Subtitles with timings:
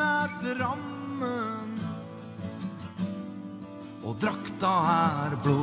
[0.00, 1.72] er Drammen.
[4.06, 5.56] Og drakta er blå.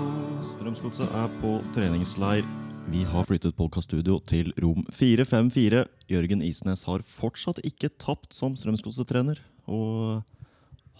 [0.55, 2.47] Strømsgodset er på treningsleir.
[2.91, 5.83] Vi har flyttet podkaststudio til rom 454.
[6.11, 9.39] Jørgen Isnes har fortsatt ikke tapt som Strømsgodset-trener.
[9.71, 10.23] Og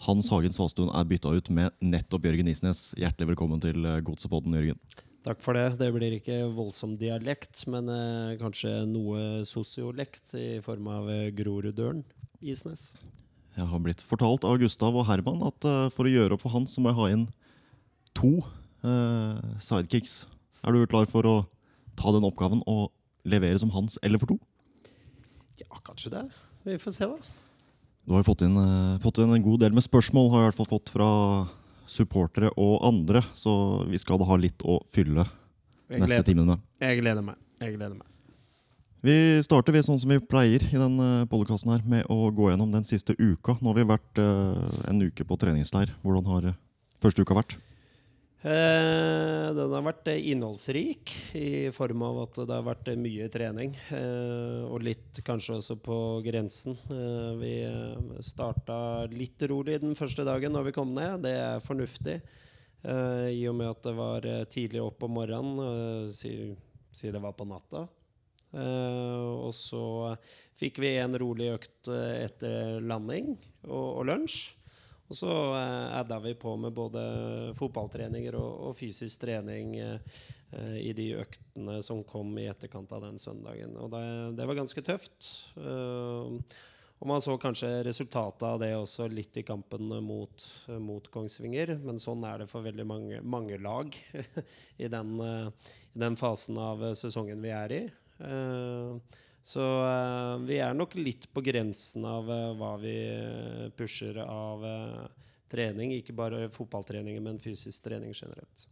[0.06, 2.92] Hans Hagen Svastuen er bytta ut med nettopp Jørgen Isnes.
[3.00, 4.80] Hjertelig velkommen til eh, Godsepodden, Jørgen.
[5.24, 5.80] Takk for det.
[5.80, 12.06] Det blir ikke voldsom dialekt, men eh, kanskje noe sosiolekt i form av eh, Groruddølen.
[12.44, 12.92] Isnes.
[13.54, 16.54] Jeg har blitt fortalt av Gustav og Herman at eh, for å gjøre opp for
[16.56, 17.26] Hans, så må jeg ha inn
[18.18, 18.32] to
[18.86, 20.24] eh, sidekicks.
[20.66, 21.36] Er du klar for å
[22.00, 22.90] ta den oppgaven og
[23.30, 24.40] levere som Hans eller for to?
[25.62, 26.24] Ja, kanskje det.
[26.66, 27.34] Vi får se, da.
[28.04, 30.48] Du har jo fått inn, eh, fått inn en god del med spørsmål, har jeg
[30.48, 31.10] i hvert fall fått fra
[31.94, 33.22] supportere og andre.
[33.38, 33.54] Så
[33.92, 35.28] vi skal da ha litt å fylle
[35.92, 36.66] Jeg neste gleder, timen med.
[36.82, 37.38] jeg gleder meg.
[37.62, 38.10] Jeg gleder meg.
[39.04, 40.94] Vi starter vi sånn som vi pleier i den
[41.28, 43.58] podkasten her, med å gå gjennom den siste uka.
[43.60, 45.90] Nå har vi vært eh, en uke på treningsleir.
[46.06, 46.60] Hvordan har eh,
[47.04, 47.58] første uka vært?
[48.48, 53.28] Eh, den har vært eh, innholdsrik i form av at det har vært eh, mye
[53.32, 53.74] trening.
[53.92, 56.80] Eh, og litt kanskje også på grensen.
[56.88, 58.78] Eh, vi eh, starta
[59.12, 61.26] litt rolig den første dagen når vi kom ned.
[61.28, 62.22] Det er fornuftig.
[62.88, 65.60] Eh, I og med at det var eh, tidlig opp om morgenen.
[65.60, 66.54] uh, si,
[66.96, 67.84] si det var på natta.
[68.54, 70.14] Eh, og så
[70.60, 73.34] fikk vi en rolig økt eh, etter landing
[73.66, 74.42] og, og lunsj.
[75.10, 77.06] Og så eh, adda vi på med både
[77.58, 79.78] fotballtreninger og, og fysisk trening
[80.54, 83.72] i de øktene som kom i etterkant av den søndagen.
[83.82, 84.04] Og det,
[84.38, 85.32] det var ganske tøft.
[85.58, 90.46] Og man så kanskje resultatet av det også litt i kampen mot,
[90.78, 91.74] mot Kongsvinger.
[91.82, 93.98] Men sånn er det for veldig mange, mange lag
[94.78, 97.84] i, den, i den fasen av sesongen vi er i.
[98.24, 102.96] Eh, så eh, vi er nok litt på grensen av eh, hva vi
[103.78, 104.64] pusher av
[105.52, 105.94] trening.
[105.98, 108.68] Ikke bare fotballtrening, men fysisk trening generelt.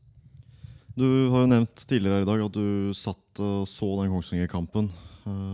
[0.95, 4.89] Du har jo nevnt tidligere i dag at du satt og så den Kongsvinger-kampen.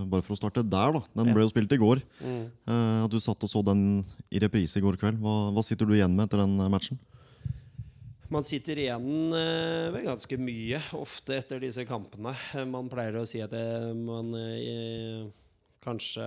[0.08, 1.02] Bare for å starte der, da.
[1.20, 2.00] Den ble jo spilt i går.
[2.24, 2.46] Mm.
[3.04, 4.00] At du satt og så den
[4.34, 5.20] i reprise i går kveld.
[5.22, 6.98] Hva, hva sitter du igjen med etter den matchen?
[8.28, 12.34] Man sitter igjen eh, med ganske mye ofte etter disse kampene.
[12.68, 15.30] Man pleier å si at eh, man eh,
[15.84, 16.26] kanskje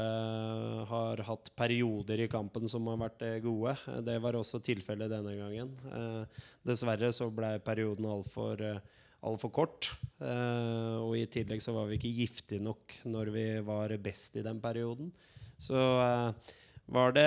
[0.88, 3.74] har hatt perioder i kampen som har vært gode.
[4.06, 5.74] Det var også tilfellet denne gangen.
[6.64, 8.78] Dessverre så ble perioden altfor uh,
[9.26, 9.90] alt for kort.
[10.22, 14.62] Og i tillegg så var vi ikke giftige nok når vi var best i den
[14.64, 15.12] perioden.
[15.60, 15.76] Så
[16.90, 17.26] var det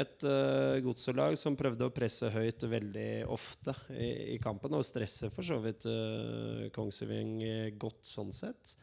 [0.00, 5.30] et uh, godselag som prøvde å presse høyt veldig ofte i, i kampen, og stresse
[5.34, 8.76] for så vidt uh, Kongsvinger godt sånn sett.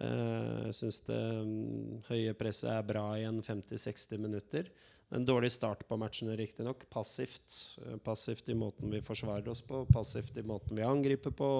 [0.00, 4.70] Uh, jeg syns det um, høye presset er bra i en 50-60 minutter.
[5.12, 6.86] En dårlig start på matchene, riktignok.
[6.92, 7.76] Passivt.
[7.82, 11.50] Uh, passivt i måten vi forsvarer oss på, passivt i måten vi angriper på.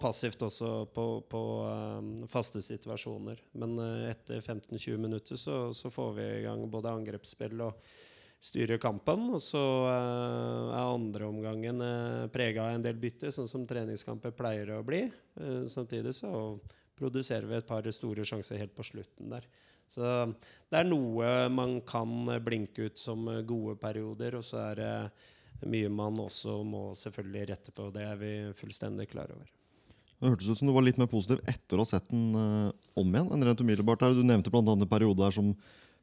[0.00, 3.38] Passivt også på, på um, faste situasjoner.
[3.62, 7.78] Men uh, etter 15-20 minutter så, så får vi i gang både angrepsspill og
[8.42, 9.28] styrer kampen.
[9.30, 14.34] Og så uh, er andre omgangen uh, prega av en del bytter, sånn som treningskamper
[14.34, 15.04] pleier å bli.
[15.38, 16.32] Uh, samtidig så
[16.98, 19.46] produserer vi et par store sjanser helt på slutten der.
[19.90, 20.06] Så
[20.70, 24.92] det er noe man kan blinke ut som gode perioder, og så er det
[25.66, 27.88] mye man også må selvfølgelig rette på.
[27.94, 29.48] Det er vi fullstendig klar over.
[30.20, 32.68] Det hørtes ut som du var litt mer positiv etter å ha sett den uh,
[33.00, 33.30] om igjen.
[33.32, 34.12] enn rent umiddelbart her.
[34.16, 35.54] Du nevnte blant annet en periode der som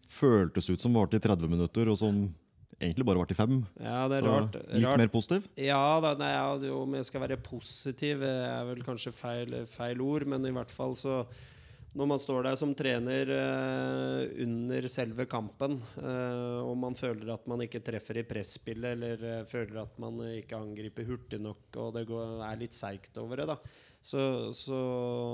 [0.09, 2.23] føltes ut som varte i 30 minutter, og som
[2.79, 3.59] egentlig bare varte i fem.
[3.81, 4.57] Ja, det er Så rart.
[4.72, 4.97] litt rart.
[5.01, 5.45] mer positiv.
[5.57, 9.53] Ja, da, nei, ja, jo, om jeg skal være positiv, eh, er vel kanskje feil,
[9.69, 11.25] feil ord, men i hvert fall så
[11.97, 17.47] Når man står der som trener eh, under selve kampen, eh, og man føler at
[17.49, 21.95] man ikke treffer i presspillet, eller eh, føler at man ikke angriper hurtig nok, og
[21.95, 23.57] det går, er litt seigt over det, da,
[24.02, 24.80] så, så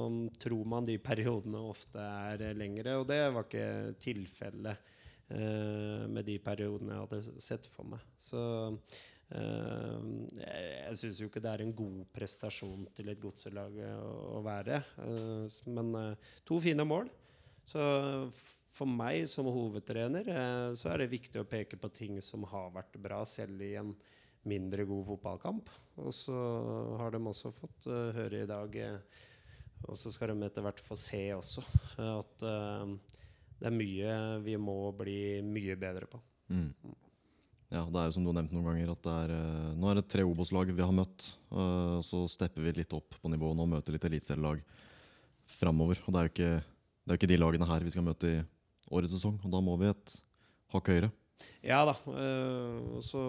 [0.09, 4.93] mm, tror man de periodene ofte er eh, lengre, og det var ikke tilfellet
[5.29, 8.05] eh, med de periodene jeg hadde sett for meg.
[8.17, 8.41] Så
[9.35, 9.99] eh,
[10.39, 14.43] jeg, syns jo ikke det er en god prestasjon til et godselag eh, å, å
[14.45, 14.81] være.
[15.05, 17.11] Eh, men eh, to fine mål.
[17.67, 17.83] Så
[18.73, 20.25] for meg som hovedtrener
[20.75, 23.93] så er det viktig å peke på ting som har vært bra, selv i en
[24.49, 25.69] mindre god fotballkamp.
[26.01, 26.35] Og så
[26.99, 29.21] har de også fått uh, høre i dag, eh,
[29.83, 31.63] og så skal de etter hvert få se også,
[31.99, 33.17] eh, at uh,
[33.59, 36.19] det er mye vi må bli mye bedre på.
[36.53, 36.71] Mm.
[37.73, 39.99] Ja, det er jo som du har nevnt noen ganger at er, uh, Nå er
[39.99, 41.29] det tre Obos-lag vi har møtt.
[42.03, 44.61] så stepper vi litt opp på nivået og møter litt eliteserielag
[45.59, 45.99] framover.
[46.05, 46.53] Og det er jo ikke,
[47.17, 48.43] ikke de lagene her vi skal møte i
[48.93, 50.15] årets sesong, og da må vi et
[50.73, 51.09] hakk høyere.
[51.63, 51.93] Ja da.
[52.11, 53.21] eh, og så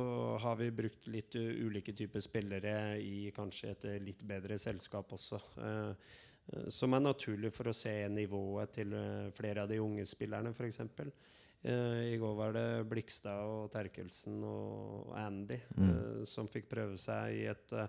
[0.43, 5.39] har vi brukt litt ulike typer spillere i kanskje et uh, litt bedre selskap også.
[5.63, 5.93] eh,
[6.53, 10.53] eh, som er naturlig for å se nivået til eh, flere av de unge spillerne,
[10.55, 10.81] f.eks.
[11.65, 15.89] I går var det Blikstad og Terkelsen og Andy Mm.
[15.89, 17.87] eh, som fikk prøve seg i et eh,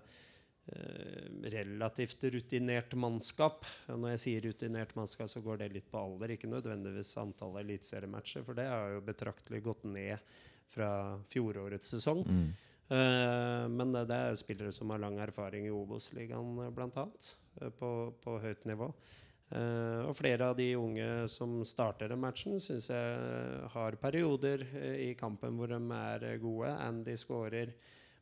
[1.52, 3.66] relativt rutinert mannskap.
[3.92, 7.60] Og når jeg sier rutinert mannskap, så går det litt på alder, ikke nødvendigvis antall
[7.62, 10.32] eliteseriematcher, for det har jo betraktelig gått ned
[10.72, 10.90] fra
[11.30, 12.24] fjorårets sesong.
[12.26, 12.48] Mm.
[12.86, 17.30] Uh, men det, det er spillere som har lang erfaring i Obos-ligaen, bl.a., annet,
[17.60, 17.92] eh, på,
[18.22, 18.90] på høyt nivå.
[19.46, 24.96] Uh, og flere av de unge som starter den matchen, syns jeg har perioder eh,
[25.04, 26.72] i kampen hvor de er eh, gode.
[26.74, 27.70] Andy skårer.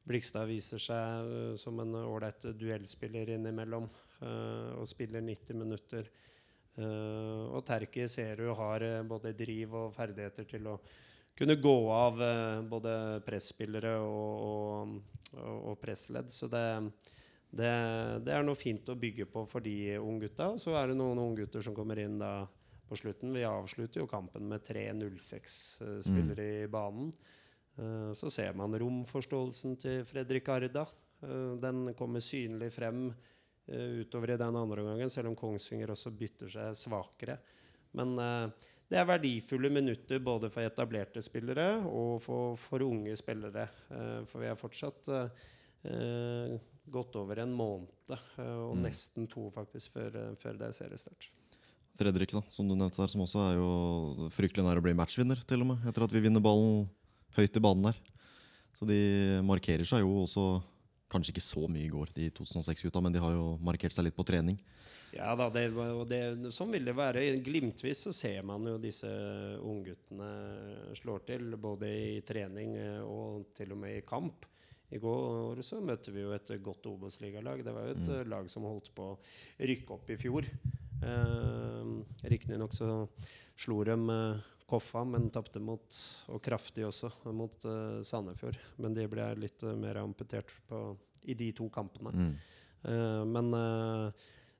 [0.05, 6.11] Blikstad viser seg eh, som en ålreit duellspiller innimellom eh, og spiller 90 minutter.
[6.77, 10.79] Eh, og Terki ser du har både driv og ferdigheter til å
[11.35, 12.21] kunne gå av
[12.71, 12.91] både
[13.27, 14.93] presspillere og, og,
[15.43, 16.29] og, pressledd.
[16.31, 16.62] Så det,
[17.51, 17.73] det,
[18.23, 20.53] det er noe fint å bygge på for de unggutta.
[20.55, 22.45] Og så er det noen unggutter som kommer inn da
[22.87, 23.35] på slutten.
[23.35, 27.11] Vi avslutter jo kampen med tre 06-spillere i banen.
[27.79, 30.87] Eh, Så ser man romforståelsen til Fredrik Arda.
[31.23, 33.09] Eh, Den kommer synlig frem
[33.69, 37.38] eh, utover i den andre omgangen, selv om Kongsvinger også bytter seg svakere.
[37.94, 38.17] Men
[38.91, 43.69] det er verdifulle minutter både for etablerte spillere og for, for unge spillere.
[44.27, 45.06] For vi har fortsatt
[45.87, 46.56] eh,
[46.91, 48.82] godt over en måned, og Mm.
[48.82, 51.31] nesten to faktisk, før, før det er seriestart.
[51.97, 55.38] Fredrik, da, som du nevnte her, som også er jo fryktelig nær å bli matchvinner,
[55.47, 56.88] til og med, etter at vi vinner ballen
[57.36, 57.98] høyt i banen der.
[58.75, 60.46] Så de markerer seg jo også
[61.14, 64.16] Kanskje ikke så mye i går, de 2006-gutta, men de har jo markert seg litt
[64.16, 64.56] på trening.
[65.14, 65.69] Ja da, det,
[66.10, 67.20] det, sånn vil det være.
[67.44, 69.06] Glimtvis så ser man jo disse
[69.62, 70.31] ungguttene
[70.98, 74.48] slår til, både i trening eh, og til og med i kamp.
[74.90, 77.62] I går så møtte vi jo et godt Obos-ligalag.
[77.62, 78.14] Det var jo et Mm.
[78.16, 79.19] eh, lag som holdt på å
[79.60, 80.50] rykke opp i fjor.
[81.04, 81.94] Eh,
[82.32, 82.90] Riktignok så
[83.60, 85.96] slo de eh, Koffa, men tapte mot,
[86.32, 88.56] og kraftig også, mot uh, Sandefjord.
[88.81, 90.81] Men de ble litt uh, mer amputert på,
[91.28, 92.12] i de to kampene.
[92.16, 92.31] Mm.
[92.84, 93.50] Uh, men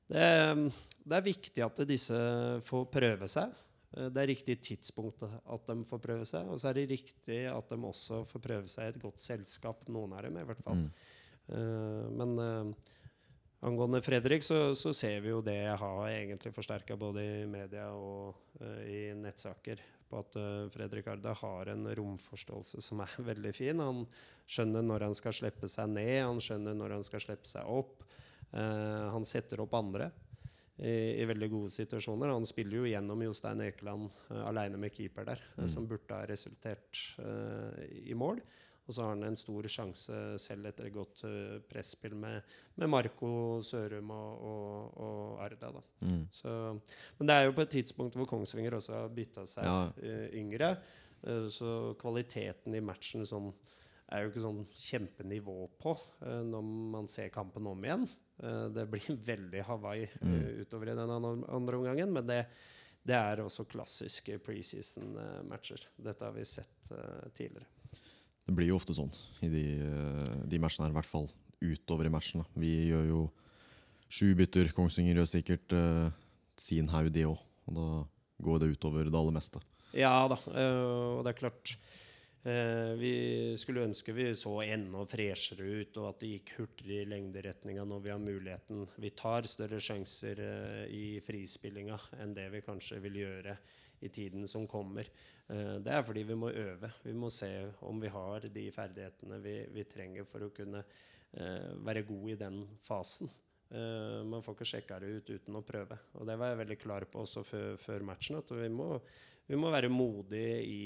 [0.05, 0.61] det, er-
[1.05, 2.19] det er viktig at disse
[2.65, 3.53] får prøve seg.
[3.95, 6.49] Det er riktig tidspunkt at de får prøve seg.
[6.51, 9.85] Og så er det riktig at de også får prøve seg i et godt selskap.
[9.87, 10.81] Noen av dem, i hvert fall.
[10.83, 12.17] Mm.
[12.19, 12.73] Men
[13.65, 17.87] angående Fredrik, så, så ser vi jo det jeg har egentlig forsterka både i media
[17.95, 23.53] og uh, i nettsaker, på at eh, Fredrik Arda har en romforståelse som er veldig
[23.55, 23.81] fin.
[23.83, 24.03] Han
[24.45, 28.03] skjønner når han skal slippe seg ned, han skjønner når han skal slippe seg opp.
[28.55, 30.05] Uh, han setter opp andre
[30.77, 32.31] i, i veldig gode situasjoner.
[32.31, 35.71] Han spiller jo gjennom Jostein Ekeland uh, aleine med keeper der, eh, Mm.
[35.73, 38.39] som burde ha resultert uh, i mål.
[38.85, 42.43] Og så har han en stor sjanse selv etter godt uh, presspill med,
[42.77, 43.29] med Marco
[43.65, 45.71] Sørum og, og, og Arda.
[45.73, 45.81] Da.
[46.05, 46.19] Mm.
[46.29, 46.51] Så,
[47.17, 49.79] men det er jo på et tidspunkt hvor Kongsvinger også har bytta seg Ja.
[49.89, 50.69] uh, yngre.
[51.25, 53.49] Uh, så kvaliteten i matchen sånn,
[54.13, 58.03] er jo ikke sånn kjempenivå på når man ser kampen om igjen.
[58.75, 60.61] Det blir veldig Hawaii Mm.
[60.61, 62.43] utover i den andre, omgangen, men det,
[63.01, 65.87] det er også klassiske preseason-matcher.
[65.97, 66.91] Dette har vi sett
[67.33, 67.65] tidligere.
[68.45, 69.09] Det blir jo ofte sånn
[69.45, 71.27] i de, eh, de matchene her, i hvert fall
[71.65, 72.45] utover i matchene.
[72.53, 73.21] Vi gjør jo
[74.11, 74.69] sju bytter.
[74.75, 76.11] Kongsvinger gjør sikkert uh,
[76.59, 77.39] sin haug, de òg.
[77.65, 77.85] Og da
[78.45, 79.61] går det utover det aller meste.
[79.95, 81.77] Ja da, uh, og det er klart
[82.45, 87.07] Uh, Vi skulle ønske vi så enda freshere ut, og at det gikk hurtigere i
[87.09, 88.83] lengderetninga når vi har muligheten.
[89.01, 90.43] Vi tar større sjanser
[90.93, 93.57] i frispillinga enn det vi kanskje vil gjøre
[94.05, 95.09] i tiden som kommer.
[95.47, 96.91] Eh, det er fordi vi må øve.
[97.03, 97.49] Vi må se
[97.85, 102.39] om vi har de ferdighetene vi, vi trenger for å kunne eh, være god i
[102.39, 103.29] den fasen.
[103.69, 105.99] Eh, man får ikke sjekka det ut uten å prøve.
[106.17, 108.41] Og det var jeg veldig klar på også før, matchen.
[108.41, 108.89] At vi må,
[109.45, 110.83] vi må være modige i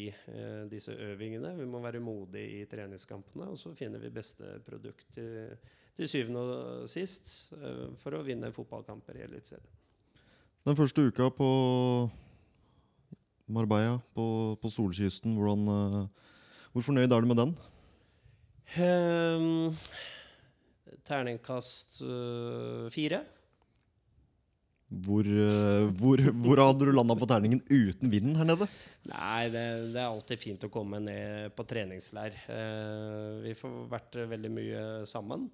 [0.71, 1.55] disse øvingene.
[1.59, 3.51] Vi må være modige i treningskampene.
[3.53, 5.53] Og så finner vi beste produkt til,
[5.95, 7.53] til syvende og sist
[7.99, 9.77] for å vinne fotballkamper i Eliteserien.
[10.67, 11.47] Den første uka på
[13.49, 14.25] Marbella, på,
[14.61, 16.29] på solkysten, hvordan, eh,
[16.73, 17.53] hvor fornøyd er du med den?
[18.77, 19.73] Um,
[21.07, 23.23] terningkast uh, fire.
[24.89, 28.65] Hvor, eh, hvor, hvor hadde du landa på terningen uten vinden her nede?
[29.09, 32.37] Nei, det, det er alltid fint å komme ned på treningsleir.
[33.45, 35.45] Vi får vært veldig mye sammen.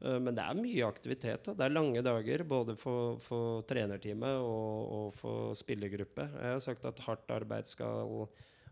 [0.00, 1.50] Eh, men det er mye aktivitet.
[1.54, 6.28] Det er lange dager både for, for trenerteamet og, og for spillergruppe.
[6.34, 8.28] Jeg har sagt at hardt arbeid skal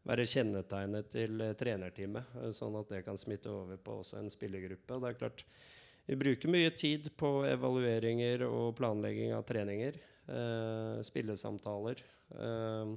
[0.07, 4.33] være kjennetegnet til eh, trenerteamet, eh, sånn at det kan smitte over på også en
[4.33, 5.01] spillergruppe.
[5.03, 5.45] Det er klart,
[6.07, 9.99] vi bruker mye tid på evalueringer og planlegging av treninger.
[10.27, 12.03] Eh, spillesamtaler,
[12.39, 12.95] eh,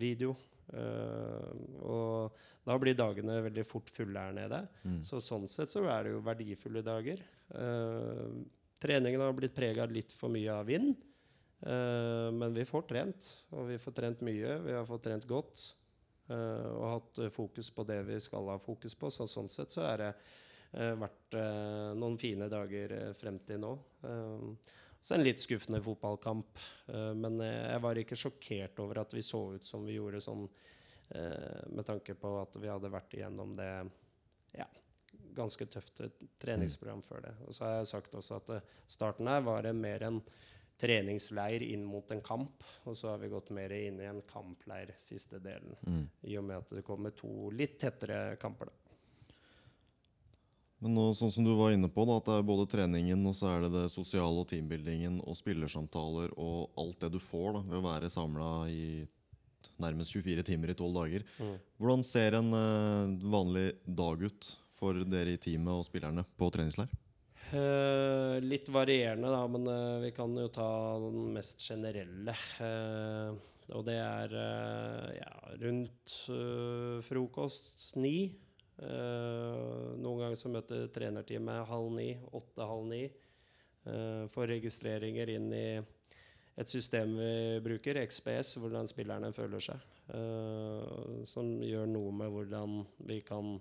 [0.00, 0.36] video.
[0.72, 1.50] Eh,
[1.86, 4.62] og da blir dagene veldig fort fulle her nede.
[4.84, 5.00] Mm.
[5.06, 7.22] Så sånn sett så er det jo verdifulle dager.
[7.54, 8.38] Eh,
[8.82, 10.94] treningen har blitt prega litt for mye av vind.
[11.66, 14.58] Eh, men vi får trent, og vi får trent mye.
[14.66, 15.68] Vi har fått trent godt.
[16.26, 19.06] og hatt fokus på det vi skal ha fokus på.
[19.14, 20.08] Så sånn sett så er det
[20.98, 21.36] vært
[21.94, 23.70] noen fine dager frem til nå.
[24.02, 24.74] Eh,
[25.06, 26.58] så en litt skuffende fotballkamp.
[26.86, 30.22] eh, men eh, jeg var ikke sjokkert over at vi så ut som vi gjorde
[30.24, 30.42] sånn
[31.14, 33.70] eh, med tanke på at vi hadde vært igjennom det
[34.58, 34.66] ja,
[35.38, 36.02] ganske tøft
[36.42, 37.36] treningsprogram før det.
[37.46, 38.52] Og så har jeg sagt også at
[38.90, 40.18] starten her var mer en
[40.76, 42.66] treningsleir inn mot en kamp.
[42.90, 45.78] Og så har vi gått mer inn i en kampleir siste delen.
[45.86, 46.02] Mm.
[46.26, 48.74] I og med at det kommer to litt tettere kamper.
[48.74, 48.85] da.
[50.84, 53.36] Men nå, sånn som du var inne på, da, at det er både treningen og
[53.38, 57.62] så er det det sosiale og teambuildingen og spillersamtaler og alt det du får da,
[57.70, 58.82] ved å være samla i
[59.80, 61.24] nærmest 24 timer i 12 dager.
[61.80, 66.92] Hvordan ser en eh, vanlig dag ut for dere i teamet og spillerne på treningsleir?
[67.56, 70.70] Eh, litt varierende, da, men eh, vi kan jo ta
[71.02, 72.34] den mest generelle.
[72.60, 73.36] Eh,
[73.74, 78.32] og det er eh, ja, rundt eh, frokost ni.
[78.76, 83.06] Eh, noen ganger så møtte trenerteamet halv ni, åtte-halv ni.
[83.86, 85.68] Uh, får registreringer inn i
[86.56, 89.82] et system vi bruker, XPS, hvordan spillerne føler seg.
[90.06, 92.78] eh, som gjør noe med hvordan
[93.08, 93.56] vi kan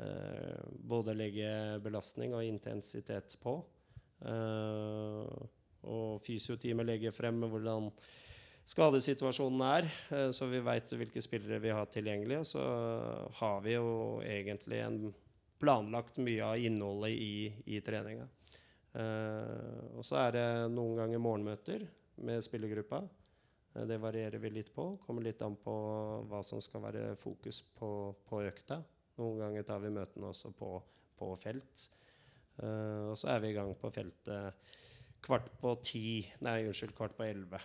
[0.00, 3.58] eh, både legge belastning og intensitet på.
[4.24, 5.44] Eh,
[5.84, 7.90] og fysioteamet legger frem hvordan
[8.64, 12.40] skadesituasjonen er, eh, så vi veit hvilke spillere vi har tilgjengelig.
[12.42, 12.64] Og så
[13.40, 15.02] har vi jo egentlig en
[15.60, 18.28] planlagt mye av innholdet i, i treninga.
[18.94, 21.82] Uh, og så er det noen ganger morgenmøter
[22.22, 23.00] med spillergruppa.
[23.74, 24.92] Eh, det varierer vi litt på.
[25.02, 25.74] Kommer litt an på
[26.30, 27.88] hva som skal være fokus på,
[28.28, 28.78] på økta.
[29.18, 30.76] Noen ganger tar vi møtene også på,
[31.18, 31.88] på felt.
[32.60, 34.74] Uh, og så er vi i gang på feltet
[35.24, 37.58] kvart på ti Nei, unnskyld, kvart på elleve.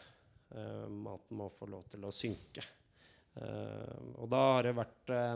[0.56, 2.66] Eh, maten må få lov til å synke.
[3.38, 5.36] Eh, og da har det vært eh,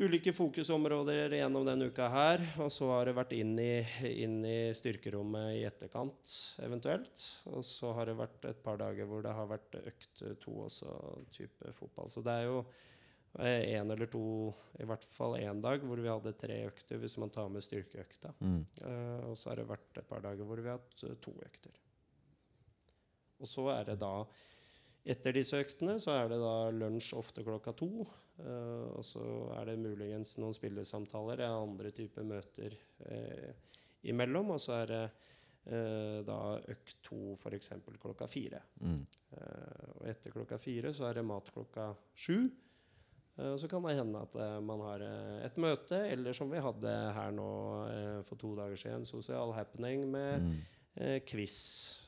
[0.00, 2.44] ulike fokusområder gjennom denne uka her.
[2.64, 3.72] Og så har det vært inn i,
[4.10, 6.36] inn i styrkerommet i etterkant,
[6.66, 7.26] eventuelt.
[7.52, 10.94] Og så har det vært et par dager hvor det har vært økt to også,
[11.34, 12.10] type fotball.
[12.10, 12.64] Så det er jo
[13.38, 14.50] én eller to,
[14.82, 18.32] i hvert fall én dag, hvor vi hadde tre økter, hvis man tar med styrkeøkta.
[18.42, 18.64] Mm.
[18.82, 21.79] Uh, og så har det vært et par dager hvor vi har hatt to økter.
[23.40, 24.14] Og så er det da
[25.10, 28.04] etter disse øktene så er det da lunsj ofte klokka to.
[28.38, 29.22] eh, og så
[29.56, 32.76] er det muligens noen spillesamtaler eller andre typer møter
[33.08, 33.52] eh,
[34.12, 34.50] imellom.
[34.56, 35.02] Og så er det
[35.72, 37.70] eh, da økt to f.eks.
[38.00, 38.60] klokka fire.
[38.80, 38.98] Mm.
[39.36, 42.50] Eh, og etter klokka fire så er det mat klokka sju.
[43.38, 45.00] Eh, Og så kan det hende at eh, man har
[45.46, 47.48] et møte, eller som vi hadde her nå
[48.28, 50.60] for to dager siden, sosial happening med Mm.
[50.98, 51.56] Eh, quiz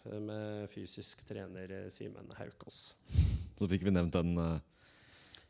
[0.09, 2.95] eh, med fysisk trener eh, Simen Haukås.
[3.59, 4.57] Så fikk vi nevnt den uh,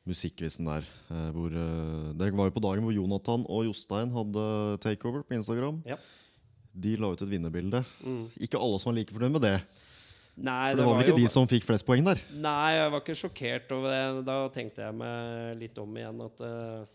[0.09, 0.89] musikkquizen der.
[1.09, 4.45] Uh, hvor, uh, det var jo på dagen hvor Jonathan og Jostein hadde
[4.85, 5.81] takeover på Instagram.
[5.89, 5.97] Ja.
[6.73, 7.83] De la ut et vinnerbilde.
[8.05, 8.27] Mm.
[8.45, 9.57] Ikke alle som var like fornøyd med det.
[10.33, 12.21] Nei, For det var vel ikke jo- de som fikk flest poeng der.
[12.33, 14.25] Nei, jeg var ikke sjokkert over det.
[14.25, 16.87] Da tenkte jeg meg litt om igjen at eh,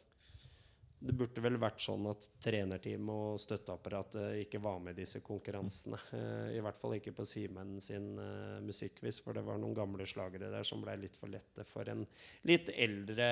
[1.07, 5.99] det burde vel vært sånn at trenerteam og støtteapparatet ikke var med i disse konkurransene.
[6.17, 10.07] Eh, I hvert fall ikke på Simen sin uh, musikkquiz, for det var noen gamle
[10.09, 12.03] slagere der som ble litt for lette for en
[12.49, 13.29] litt eldre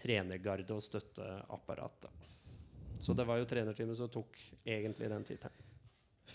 [0.00, 2.08] trenergarde og støtteapparat.
[2.98, 5.60] Så det var jo trenerteamet som tok egentlig den tittelen.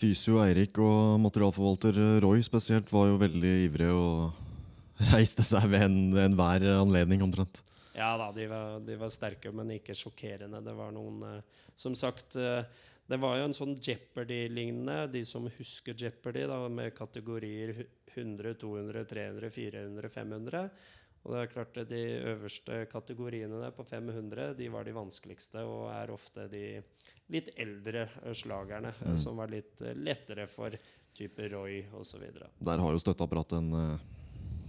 [0.00, 4.30] Fysio Eirik og materialforvalter Roy spesielt var jo veldig ivrige og
[5.12, 7.60] reiste seg ved en- enhver anledning, omtrent.
[8.00, 10.62] Ja da, de var, de var sterke, men ikke sjokkerende.
[10.64, 12.64] Det var noen eh, Som sagt, eh,
[13.10, 15.08] det var jo en sånn Jeopardy-lignende.
[15.12, 17.74] De som husker Jeopardy, da, med kategorier
[18.14, 20.70] 100, 200, 300, 400, 500.
[21.20, 21.98] Og det er klart De
[22.32, 26.62] øverste kategoriene der på 500 de var de vanskeligste og er ofte de
[27.30, 29.18] litt eldre eh, slagerne, eh, Mm.
[29.20, 30.72] som var litt eh, lettere for
[31.14, 32.24] type Roy osv.
[32.32, 34.08] Der har jo støtteapparatet en eh,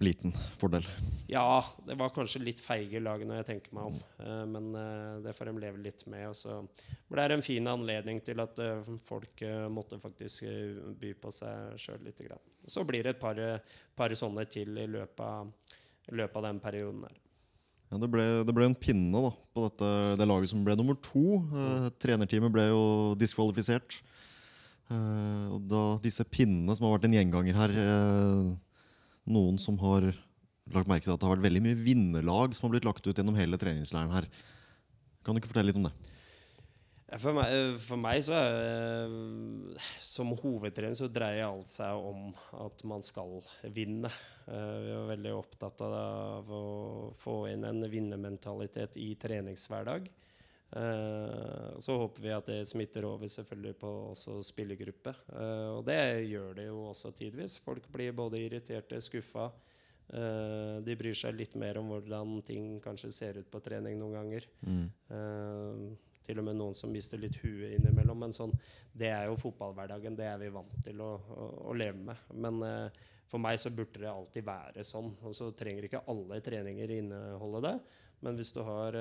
[0.03, 0.87] liten fordel.
[1.31, 3.99] Ja, det var kanskje litt feige lag når jeg tenker meg om.
[4.23, 6.29] Eh, men eh, det får de leve litt med.
[6.31, 6.57] Og så
[7.11, 10.47] ble det en fin anledning til at eh, folk måtte faktisk
[11.01, 12.25] by på seg sjøl litt.
[12.69, 13.39] Så blir det et par,
[13.95, 15.53] par sånne til i løpet av
[16.09, 17.19] løpet av den perioden her.
[17.91, 19.87] Ja, det, ble, det ble en pinne da, på dette,
[20.19, 21.41] det laget som ble nummer to.
[21.43, 22.83] Eh, trenerteamet ble jo
[23.19, 23.99] diskvalifisert.
[24.91, 28.53] Eh, og da disse pinnene som har vært en gjenganger her eh,
[29.31, 30.11] Noen som har
[30.71, 33.17] lagt merke til at det har vært veldig mye vinnerlag som har blitt lagt ut
[33.17, 34.27] gjennom hele treningsleiren her.
[35.21, 35.95] Kan du ikke fortelle litt om det?
[37.19, 39.09] For meg, for meg så er
[39.99, 43.41] Som hovedtrener så dreier alt seg om at man skal
[43.75, 44.07] vinne.
[44.47, 46.63] Eh, Vi er veldig opptatt av å
[47.19, 50.07] få inn en vinnermentalitet i treningshverdag.
[50.71, 55.13] Eh, Så håper vi at det smitter over selvfølgelig på også spillergruppe.
[55.33, 57.57] Eh, Og det gjør det jo også tidvis.
[57.59, 59.49] Folk blir både irriterte, skuffa.
[60.13, 64.13] Eh, De bryr seg litt mer om hvordan ting kanskje ser ut på trening noen
[64.19, 64.47] ganger.
[64.65, 65.97] Mm.
[66.21, 68.19] til og med noen som mister litt huet innimellom.
[68.19, 68.51] Men sånn,
[68.93, 70.15] det er jo fotballhverdagen.
[70.15, 72.15] Det er vi vant til å, å, å leve med.
[72.31, 72.61] Men
[73.27, 75.09] for meg så burde det alltid være sånn.
[75.25, 77.73] Og så trenger ikke alle treninger inneholde det.
[78.21, 78.93] Men hvis du har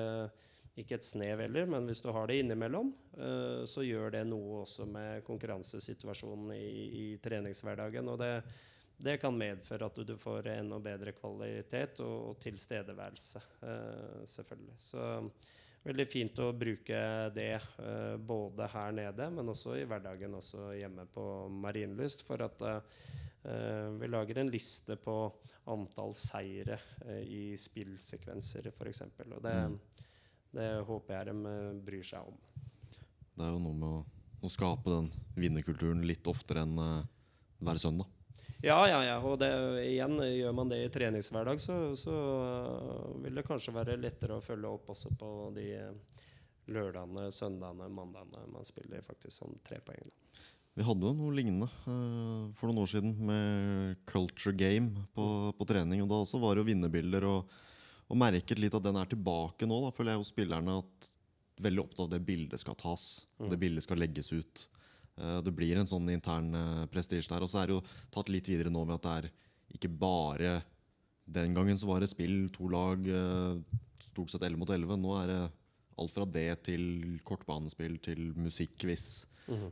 [0.78, 4.62] ikke et snev heller, men hvis du har det innimellom, eh, så gjør det noe
[4.62, 6.66] også med konkurransesituasjonen i,
[7.00, 8.10] i treningshverdagen.
[8.12, 8.34] Og det,
[9.00, 14.76] det kan medføre at du får enda bedre kvalitet og, og tilstedeværelse, eh, selvfølgelig.
[14.80, 15.08] Så
[15.88, 17.00] veldig fint å bruke
[17.34, 21.24] det eh, både her nede, men også i hverdagen også hjemme på
[21.62, 22.26] Marienlyst.
[22.28, 22.70] For at
[23.40, 25.14] vi lager en liste på
[25.72, 26.76] antall seire
[27.24, 29.00] i spillsekvenser, f.eks.
[29.30, 29.78] Og det, Mm.
[30.56, 32.38] Det håper jeg de eh, bryr seg om.
[33.36, 34.00] Det er jo noe med å,
[34.44, 37.04] å skape den vinnerkulturen litt oftere enn uh,
[37.62, 38.08] hver søndag.
[38.60, 39.16] Ja, ja, ja.
[39.24, 39.48] Og det,
[39.86, 44.44] igjen, gjør man det i treningshverdag, så, så uh, vil det kanskje være lettere å
[44.44, 45.70] følge opp også på de
[46.70, 50.04] lørdagene, søndagene, mandagene man spiller faktisk som trepoeng.
[50.10, 50.44] Da.
[50.78, 51.66] Vi hadde jo noe lignende
[52.54, 55.24] for noen år siden med culture game på,
[55.56, 56.04] på trening.
[56.04, 57.58] og Da også var det jo vinnerbilder, og,
[58.10, 59.78] og merket litt at den er tilbake nå.
[59.86, 61.10] Da føler jeg hos spillerne at
[61.62, 63.04] veldig opptatt av det bildet skal tas.
[63.38, 64.64] Det bildet skal legges ut.
[65.20, 67.44] Eh, det blir en sånn intern uh, prestisje der.
[67.44, 69.30] Og så er det jo tatt litt videre nå med at det er
[69.76, 70.60] ikke bare
[71.30, 74.96] Den gangen så var det spill, to lag, eh, stort sett 11 mot 11.
[74.98, 75.42] Nå er det
[76.00, 79.04] alt fra det til kortbanespill til musikkquiz.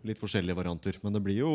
[0.07, 1.01] Litt forskjellige varianter.
[1.03, 1.51] Men det blir jo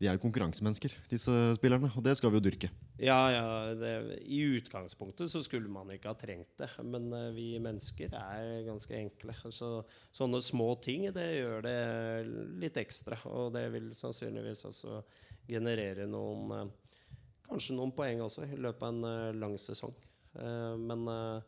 [0.00, 1.90] De er jo konkurransemennesker, disse spillerne.
[1.94, 2.70] Og det skal vi jo dyrke.
[2.98, 3.44] Ja, ja.
[3.78, 3.92] Det,
[4.26, 8.96] I utgangspunktet så skulle man ikke ha trengt det, men øh, vi mennesker er ganske
[8.98, 9.36] enkle.
[9.54, 9.70] Så
[10.14, 11.78] sånne små ting, det gjør det
[12.62, 13.20] litt ekstra.
[13.30, 15.02] Og det vil sannsynligvis også
[15.50, 16.66] generere noen øh,
[17.44, 19.92] Kanskje noen poeng også i løpet av en øh, lang sesong.
[20.40, 21.42] Eh, men eh, eh,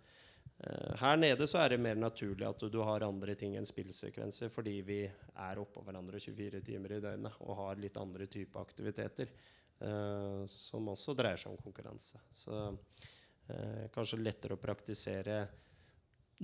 [0.96, 4.78] her nede så er det mer naturlig at du, har andre ting enn spillsekvenser, fordi
[4.86, 9.28] vi er oppå hverandre 24 timer i døgnet og har litt andre typer aktiviteter.
[9.80, 12.16] eh, som også dreier seg om konkurranse.
[12.32, 12.56] Så
[13.52, 15.42] eh, kanskje lettere å praktisere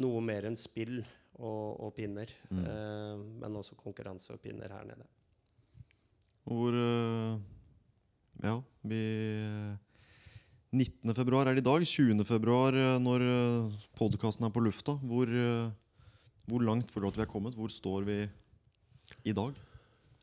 [0.03, 0.99] noe mer enn spill
[1.39, 2.29] og, og pinner.
[2.53, 5.09] eh, men også konkurranse og pinner her nede.
[6.45, 7.41] Hvor eh,
[8.43, 9.03] Ja, vi
[10.73, 11.13] 19.
[11.15, 11.85] februar er det i dag.
[11.85, 12.25] 20.
[12.25, 13.25] februar eh, når
[13.99, 14.95] podkasten er på lufta.
[15.05, 15.69] Hvor, eh,
[16.49, 17.57] hvor langt føler du at vi er kommet?
[17.59, 18.17] Hvor står vi
[19.29, 19.53] i dag?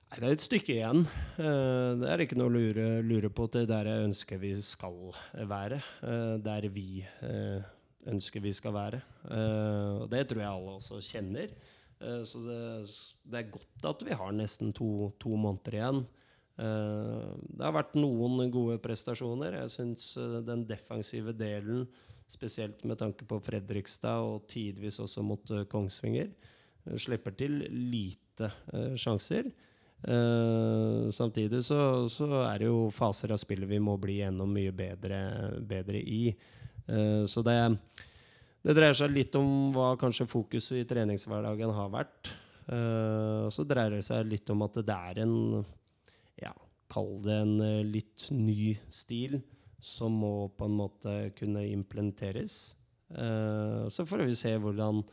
[0.09, 1.03] Det er et stykke igjen.
[1.37, 5.13] Eh, Det er ikke noe å lure, lure på til der jeg ønsker vi skal
[5.45, 5.77] være.
[6.01, 7.61] eh, Der vi eh,
[8.09, 9.03] ønsker vi skal være.
[9.29, 11.53] Eh, Og det tror jeg alle også kjenner.
[12.01, 12.89] Eh, Så det,
[13.29, 16.07] det er godt at vi har nesten to, to måneder igjen.
[16.59, 19.61] Eh, Det har vært noen gode prestasjoner.
[19.63, 21.87] Jeg syns eh, den defensive delen,
[22.29, 26.31] spesielt med tanke på Fredrikstad og tidvis også mot eh, Kongsvinger,
[26.99, 28.47] slipper til lite
[28.97, 29.49] sjanser.
[31.11, 35.19] Samtidig så, så er det jo faser av spillet vi må bli gjennom mye bedre,
[35.59, 36.31] bedre i.
[37.29, 37.57] Så det,
[38.63, 42.31] det dreier seg litt om hva kanskje fokuset i treningshverdagen har vært.
[42.71, 45.35] Og så dreier det seg litt om at det er en
[46.89, 49.39] Kall det en eh, litt ny stil
[49.79, 52.75] som må på en måte kunne implementeres.
[53.09, 55.03] Eh, så får vi se hvordan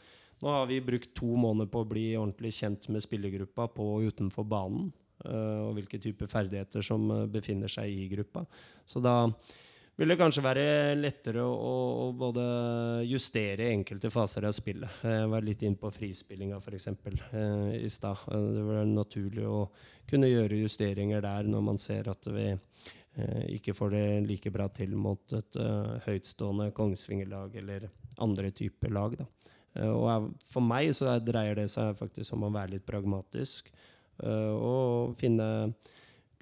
[0.43, 4.11] nå har vi brukt to måneder på å bli ordentlig kjent med spillergruppa på og
[4.11, 4.93] utenfor banen.
[5.25, 8.45] eh, og hvilke typer ferdigheter som befinner seg i gruppa.
[8.85, 9.31] Så da
[9.97, 10.65] vil det kanskje være
[11.01, 12.43] lettere å, å, både
[13.09, 14.99] justere enkelte faser av spillet.
[15.07, 16.89] Eh, Jeg var litt inn på frispillinga f.eks.
[16.89, 18.27] Eh, i stad.
[18.29, 19.63] Eh, Det var naturlig å
[20.11, 24.69] kunne gjøre justeringer der når man ser at vi eh, ikke får det like bra
[24.69, 27.89] til mot et eh, høytstående Kongsvinger-lag eller
[28.21, 29.17] andre typer lag.
[29.77, 32.87] Eh, Og jeg, for meg så er- dreier det seg faktisk om å være litt
[32.87, 33.73] pragmatisk.
[34.23, 35.73] eh, Og finne,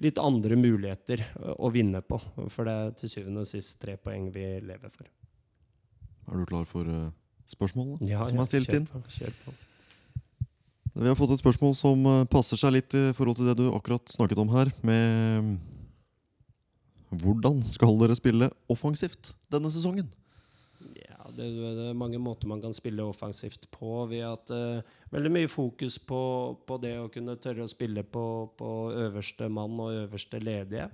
[0.03, 2.19] litt andre muligheter å- å vinne på.
[2.51, 5.07] For det er til syvende og sist tre poeng vi lever for.
[6.31, 7.13] Er du klar for spørsmålet
[7.45, 8.87] spørsmålene Ja, som er stilt inn?
[8.89, 9.53] På, kjør på.
[10.95, 13.67] Vi har fått et spørsmål som eh, passer seg litt i forhold til det du
[13.75, 15.57] akkurat snakket om her, med mm,
[17.21, 20.07] hvordan skal dere spille offensivt denne sesongen?
[21.37, 21.45] Det,
[21.77, 23.91] det er mange måter man kan spille offensivt på.
[24.05, 26.21] Har hatt eh, veldig mye fokus på,
[26.67, 28.25] på det å kunne tørre å spille på,
[28.57, 28.71] på
[29.05, 30.89] øverste mann og øverste ledige.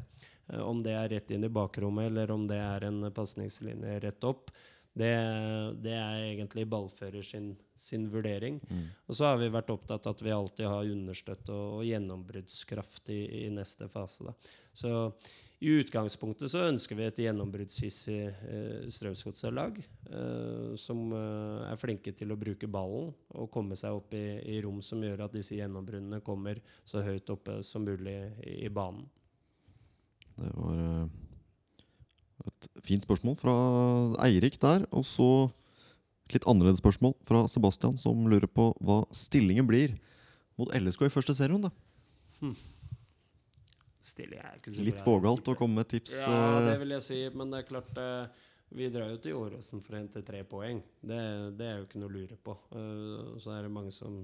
[0.51, 4.27] Uh, om det er rett inn i bakrommet, eller om det er en pasningslinje rett
[4.27, 4.51] opp.
[4.91, 5.11] Det,
[5.79, 8.57] det er egentlig ballfører sin, sin vurdering.
[9.07, 13.13] Og så har vi vært opptatt av at vi alltid har understøtt og, og gjennombruddskraft
[13.15, 14.27] i, i neste fase.
[14.27, 14.35] Da.
[14.75, 14.91] Så
[15.61, 19.75] i utgangspunktet så ønsker vi et gjennombruddshissig eh, Strømsgodset-lag.
[20.09, 24.57] Eh, som eh, er flinke til å bruke ballen og komme seg opp i, i
[24.65, 29.05] rom som gjør at disse gjennombruddene kommer så høyt oppe som mulig i, i banen.
[30.41, 31.05] Det var eh,
[32.49, 33.55] et fint spørsmål fra
[34.25, 34.89] Eirik der.
[34.89, 35.29] Og så
[36.33, 39.93] litt annerledes spørsmål fra Sebastian, som lurer på hva stillingen blir
[40.57, 41.69] mot LSK i første serierunde.
[44.01, 46.15] Stilig er ikke så Litt vågalt å komme med tips.
[46.25, 47.19] Ja, det eh, vil jeg si.
[47.37, 50.81] Men det er klart eh, Vi drar jo til Åråsen for å hente tre poeng.
[50.97, 51.19] Det,
[51.59, 52.57] det er jo ikke noe å lure på.
[52.73, 54.23] Eh, så er det mange som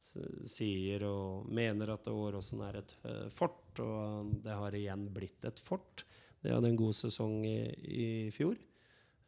[0.00, 2.94] sier og mener at Åråsen er et
[3.36, 6.06] fort, og det har igjen blitt et fort.
[6.40, 8.56] De hadde en god sesong i, i fjor.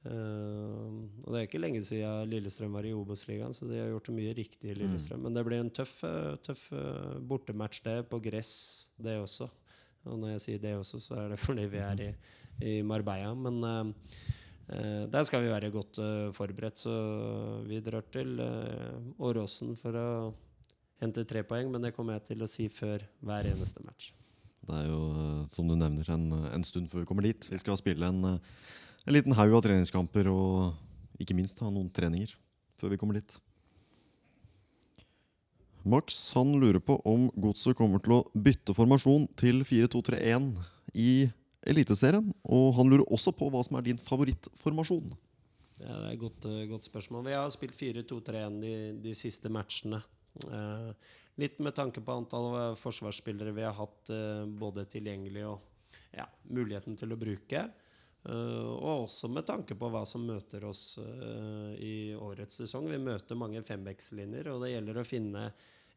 [0.02, 4.08] Uh, og det er ikke lenge siden Lillestrøm var i Obos-ligaen, så de har gjort
[4.16, 5.20] mye riktig i Lillestrøm.
[5.28, 5.98] Men det blir en tøff,
[6.48, 6.64] tøff
[7.20, 8.54] bortematch, det, på gress,
[8.96, 9.50] det også.
[10.08, 12.12] Og når jeg sier det også, så er det fordi vi er i,
[12.68, 13.34] i Marbella.
[13.34, 14.14] Men eh,
[14.76, 16.96] eh, der skal vi være godt eh, forberedt, så
[17.68, 20.08] vi drar til uh, Åråsen for å
[21.02, 21.70] hente tre poeng.
[21.72, 24.12] Men det kommer jeg til å si før hver eneste match.
[24.62, 27.48] Det er jo, eh, som du nevner, en, en stund før vi kommer dit.
[27.50, 28.52] Vi skal spille en, eh,
[29.06, 32.36] en liten haug av treningskamper og ikke minst ha noen treninger
[32.78, 33.34] før vi kommer dit.
[35.88, 40.52] Max han lurer på om Godset kommer til å bytte formasjon til 4-2-3-1
[40.98, 41.12] i
[41.68, 42.32] Eliteserien.
[42.44, 45.12] Og han lurer også på hva som er din favorittformasjon.
[45.82, 47.26] Ja, det er et godt, eh, godt spørsmål.
[47.26, 50.02] Vi har spilt 4-2-3-1 de, de siste matchene.
[50.46, 50.90] Eh,
[51.42, 56.26] litt med tanke på antall eh, forsvarsspillere vi har hatt eh, både tilgjengelig og ja,
[56.52, 57.66] muligheten til å bruke.
[58.22, 62.86] Eh, og også med tanke på hva som møter oss eh, i årets sesong.
[62.90, 65.48] Vi møter mange fembekslinjer, og det gjelder å finne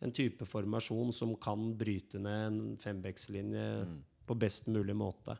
[0.04, 3.68] en type formasjon som kan bryte ned en fembekslinje
[4.26, 5.38] på best mulig måte.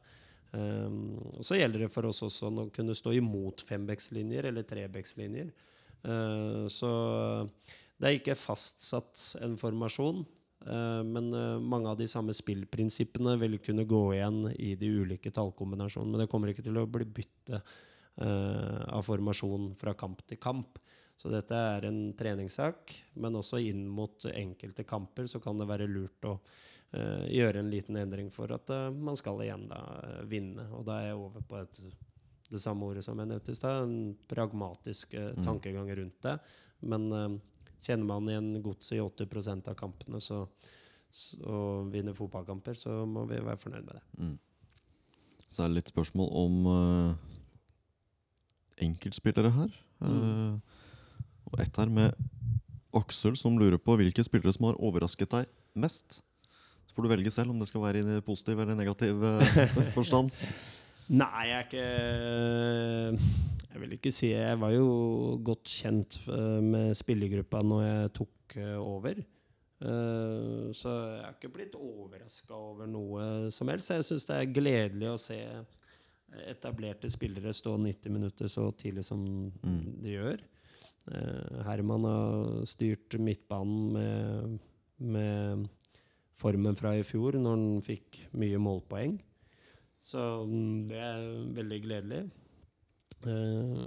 [0.56, 5.50] Og så gjelder det for oss også å kunne stå imot fembekslinjer eller trebekslinjer.
[6.06, 6.92] Uh, så
[8.00, 10.24] det er ikke fastsatt en formasjon.
[10.68, 15.34] Uh, men uh, mange av de samme spillprinsippene vil kunne gå igjen i de ulike
[15.34, 16.14] tallkombinasjonene.
[16.14, 20.82] Men det kommer ikke til å bli bytte uh, av formasjon fra kamp til kamp.
[21.18, 22.92] Så dette er en treningssak,
[23.24, 26.34] men også inn mot enkelte kamper så kan det være lurt å
[26.92, 30.68] eh, gjøre en liten endring for at eh, man skal igjen da eh, vinne.
[30.76, 31.80] Og da er jeg over på et,
[32.52, 36.36] det samme ordet som jeg nevnte i stad, en pragmatisk eh, tankegang rundt det.
[36.84, 37.30] Men eh,
[37.86, 40.42] kjenner man igjen godset i 80 av kampene så,
[41.14, 44.34] så, og vinner fotballkamper, så må vi være fornøyd med det.
[45.46, 47.36] Så er det litt spørsmål om uh,
[48.82, 49.76] enkeltspillere her.
[50.04, 50.56] Eh,
[51.46, 52.16] og ett her med
[52.96, 56.20] Aksel som lurer på hvilke spillere som har overrasket deg mest.
[56.86, 60.34] Så får du velge selv om det skal være i positiv eller negativ eh, forstand.
[61.06, 61.88] Nei, jeg er ikke
[63.76, 64.84] Jeg vil ikke si Jeg var jo
[65.44, 69.18] godt kjent eh, med spillergruppa når jeg tok eh, over.
[69.20, 73.92] Eh, Så jeg har ikke blitt overraska over noe som helst.
[73.92, 75.40] Jeg syns det er gledelig å se
[76.48, 79.22] etablerte spillere stå 90 minutter så tidlig som
[79.64, 80.40] de gjør.
[81.68, 84.56] Herman har styrt midtbanen med,
[85.00, 85.68] med
[86.36, 89.20] formen fra i fjor, når han fikk mye målpoeng.
[90.02, 92.24] Så mm, det er veldig gledelig.
[93.30, 93.80] Eh,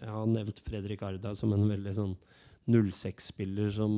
[0.00, 2.16] jeg har nevnt Fredrik Arda som en veldig sånn
[2.70, 3.94] 06-spiller som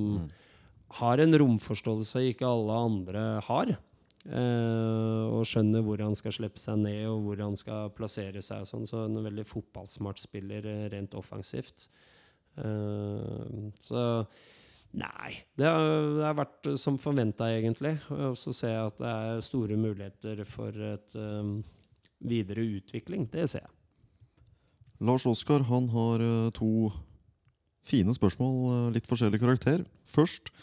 [0.99, 3.75] har en romforståelse ikke alle andre har.
[4.23, 8.63] Eh, og skjønner hvor han skal slippe seg ned og hvor han skal plassere seg.
[8.63, 11.89] og Sånn, så en veldig fotballsmart spiller eh, rent offensivt.
[12.61, 14.03] Eh, så
[14.93, 15.31] Nei.
[15.57, 15.87] Det har,
[16.19, 17.95] det har vært som forventa, egentlig.
[18.13, 21.55] Og så ser jeg at det er store muligheter for et um,
[22.21, 23.25] videre utvikling.
[23.33, 23.73] Det ser jeg.
[25.03, 26.93] Lars Oskar han har eh, to
[27.83, 29.83] fine spørsmål, eh, litt forskjellig karakter.
[30.07, 30.55] Først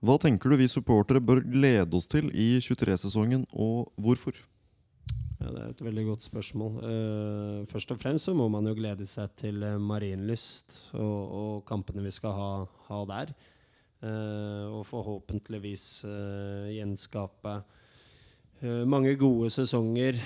[0.00, 4.32] Hva tenker du vi supportere bør glede oss til i 23-sesongen, og hvorfor?
[5.36, 6.78] Ja, Det er et veldig godt spørsmål.
[6.80, 12.06] Uh, først og fremst så må man jo glede seg til Marienlyst og, og kampene
[12.06, 12.48] vi skal ha,
[12.88, 13.34] ha der.
[14.00, 17.60] Uh, og forhåpentligvis uh, gjenskape
[18.84, 20.18] mange gode sesonger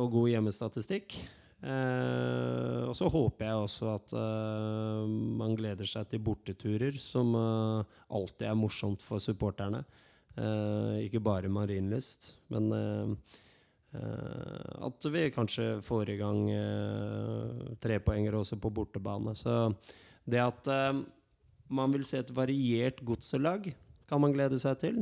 [0.00, 1.18] og god hjemmestatistikk.
[1.64, 7.96] Eh, og så håper jeg også at eh, man gleder seg til borteturer, som eh,
[8.12, 9.84] alltid er morsomt for supporterne.
[11.00, 12.66] Ikke bare Marienlyst, men
[14.84, 16.42] at vi kanskje får i gang
[17.80, 19.32] trepoengere også på bortebane.
[19.32, 19.54] Så
[20.28, 20.68] det at
[21.72, 23.70] man vil se et variert godselag,
[24.04, 25.00] kan man glede seg til.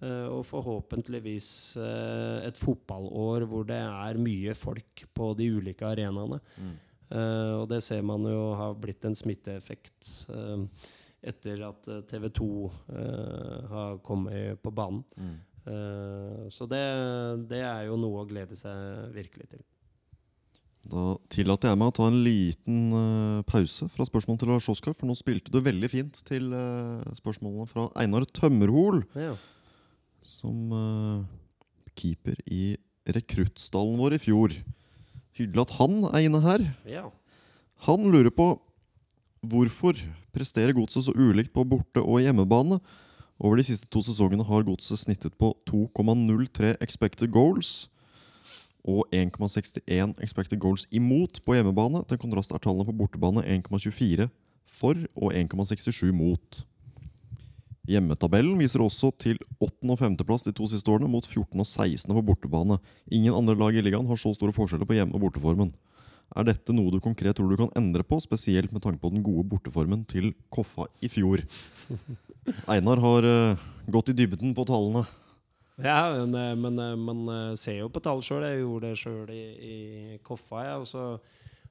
[0.00, 6.40] Eh, og forhåpentligvis eh, et fotballår hvor det er mye folk på de ulike arenaene.
[6.56, 6.78] Mm.
[7.10, 10.62] og det ser man jo har blitt en smitteeffekt eh,
[11.32, 12.46] etter at TV 2
[13.68, 15.02] har kommet på banen.
[15.20, 15.34] Mm.
[16.48, 16.80] så det,
[17.50, 19.66] det er jo noe å glede seg virkelig til.
[20.88, 24.94] Da tillater jeg meg å ta en liten eh, pause fra spørsmålet til Lars Oskar,
[24.96, 29.34] for nå spilte du veldig fint til eh, spørsmålene fra Einar Tømmerhol, Ja.
[30.26, 31.24] Som uh,
[31.98, 32.76] keeper i
[33.10, 34.54] rekruttstallen vår i fjor.
[35.38, 36.66] Hyggelig at han er inne her.
[36.88, 37.08] ja.
[37.86, 38.58] Han lurer på
[39.40, 39.96] hvorfor
[40.36, 42.76] presterer godset så ulikt på borte- og hjemmebane.
[43.40, 47.88] Over de siste to sesongene har godset snittet på 2,03 expected goals
[48.84, 52.04] og 1,61 expected goals imot på hjemmebane.
[52.08, 54.28] Til kontrast er tallene på bortebane 1,24
[54.68, 56.60] for og 1,67 mot.
[57.90, 59.82] Hjemmetabellen viser også til 8.
[59.90, 60.16] og 5.
[60.22, 61.58] plass de to siste årene, mot 14.
[61.58, 62.06] og 16.
[62.14, 62.78] på bortebane.
[63.10, 65.72] Ingen andre lag i ligaen har så store forskjeller på hjemme- og borteformen.
[66.38, 69.24] Er dette noe du konkret tror du kan endre på, spesielt med tanke på den
[69.26, 71.42] gode borteformen til Koffa i fjor?
[72.70, 75.02] Einar har uh, gått i dybden på tallene.
[75.80, 78.44] Ja, men, eh, men eh, man ser jo på tall sjøl.
[78.44, 80.66] Jeg gjorde det sjøl i, i Koffa.
[80.66, 81.14] Ja, og så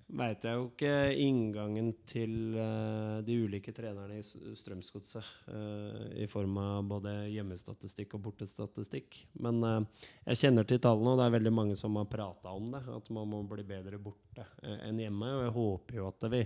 [0.09, 5.29] veit jeg jo ikke inngangen til eh, de ulike trenerne i Strømsgodset.
[5.53, 9.19] eh, I form av både hjemmestatistikk og bortestatistikk.
[9.45, 12.71] Men eh, jeg kjenner til tallene, og det er veldig mange som har prata om
[12.73, 12.83] det.
[12.95, 15.31] At man må bli bedre borte enn hjemme.
[15.37, 16.43] Og jeg håper jo at vi,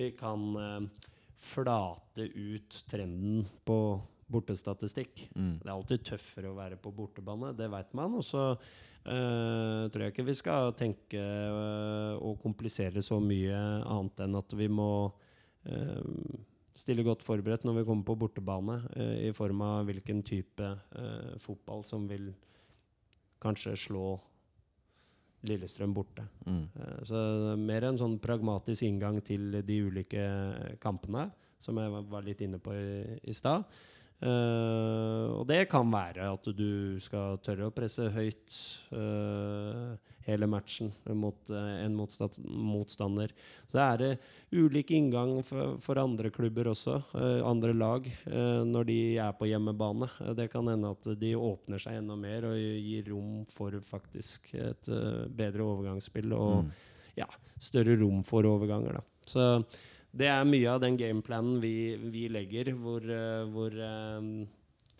[0.00, 0.90] vi kan
[1.36, 3.80] flate ut trenden på
[4.26, 5.28] bortestatistikk.
[5.30, 8.16] Det er alltid tøffere å være på bortebane, det vet man.
[8.18, 8.54] Og så
[9.06, 14.56] eh, tror jeg ikke vi skal tenke uh, og komplisere så mye annet enn at
[14.58, 16.38] vi må uh,
[16.76, 18.82] stille godt forberedt når vi kommer på bortebane,
[19.24, 20.66] i form av hvilken type
[21.40, 22.26] fotball som vil
[23.40, 24.10] kanskje slå
[25.46, 26.26] Lillestrøm borte.
[26.44, 26.62] Mm.
[27.08, 27.16] Så
[27.54, 30.24] er mer en sånn pragmatisk inngang til de ulike
[30.82, 33.64] kampene, som jeg var- var litt inne på i, i stad.
[34.16, 38.54] Eh, og det kan være at du skal tørre å presse høyt
[38.96, 39.92] uh,
[40.26, 43.34] hele matchen mot uh, en motsta- motstander.
[43.68, 44.08] Så er det
[44.56, 46.96] ulik inngang for, for andre klubber også,
[47.44, 48.08] andre lag,
[48.66, 50.08] når de er på hjemmebane.
[50.38, 54.90] Det kan hende at de åpner seg enda mer og gir rom for faktisk et
[55.36, 56.70] bedre overgangsspill og Mm.
[57.18, 57.26] ja,
[57.60, 58.98] større rom for overganger.
[58.98, 59.04] Da.
[59.26, 59.44] Så
[60.16, 64.46] det er mye av den gameplanen vi, vi legger, hvor, eh, hvor um,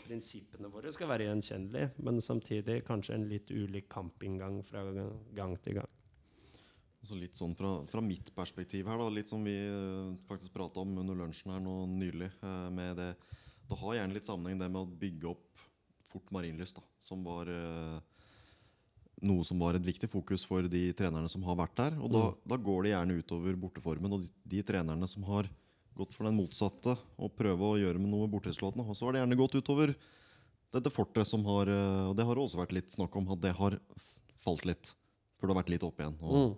[0.04, 5.80] prinsippene våre skal være gjenkjennelige, men samtidig kanskje en litt ulik kampinngang fra gang- til
[5.80, 5.92] gang.
[7.06, 10.82] Så litt sånn fra, fra mitt perspektiv her, da, litt som vi eh, faktisk prata
[10.82, 12.32] om under lunsjen her nå nylig.
[12.42, 13.14] eh, med Det
[13.68, 15.62] Det har gjerne litt sammenheng det med å bygge opp
[16.06, 17.98] fort marinlyst, da, som var eh,
[19.24, 21.94] noe som var et viktig fokus for de trenerne som har vært der.
[22.02, 24.12] Og da, da går det gjerne utover borteformen.
[24.12, 25.48] Og de, de trenerne som har
[25.96, 29.40] gått for den motsatte og prøve å gjøre med noe og så har det gjerne
[29.40, 29.94] gått utover
[30.74, 33.54] dette fortet som har eh, Og det har også vært litt snakk om at det
[33.56, 33.78] har
[34.42, 34.92] falt litt.
[35.38, 36.18] For det har vært litt opp igjen.
[36.20, 36.56] Og Mm.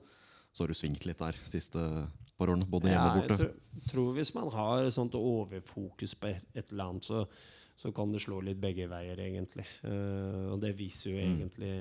[0.52, 1.78] så har du svingt litt der siste
[2.38, 3.54] par årene, både hjemme og jeg tror,
[3.90, 7.24] tror hvis man har sånt overfokus på et, et eller annet, så,
[7.76, 9.66] så kan det slå litt begge veier, egentlig.
[9.82, 11.72] Uh, og det viser jo egentlig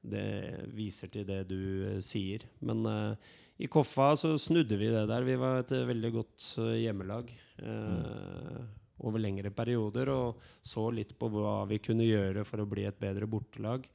[0.00, 1.60] Det viser til det du
[1.90, 2.46] eh, sier.
[2.64, 5.26] Men uh, i Koffa så snudde vi det der.
[5.26, 6.46] Vi var et eh, veldig godt
[6.80, 8.60] hjemmelag eh,
[9.04, 13.00] over lengre perioder og så litt på hva vi kunne gjøre for å bli et
[13.00, 13.86] bedre bortelag.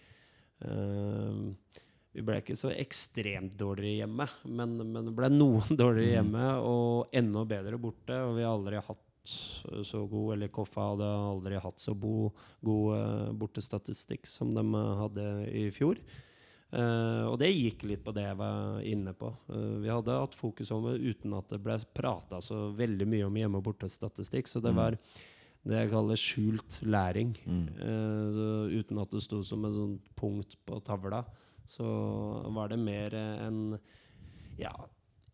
[2.16, 7.46] Vi ble ikke så ekstremt dårligere hjemme, men, men ble noen dårligere hjemme og enda
[7.50, 8.18] bedre borte.
[8.26, 12.30] Og vi har aldri hatt så god Eller Koffa hadde aldri hatt så bo,
[12.66, 16.02] god eh, bortestatistikk som de eh, hadde i fjor.
[16.76, 19.30] Uh, og det gikk litt på det jeg var inne på.
[19.48, 23.28] Uh, vi hadde hatt fokus om det uten at det ble prata så veldig mye
[23.30, 24.50] om hjemme- og bortestatistikk.
[24.52, 24.98] Så det var,
[25.64, 27.32] det jeg kaller skjult læring.
[27.46, 27.68] Mm.
[27.80, 31.24] Uh, uten at det sto som et sånt punkt på tavla,
[31.70, 31.86] så
[32.58, 33.80] var det mer enn en
[34.60, 34.74] ja,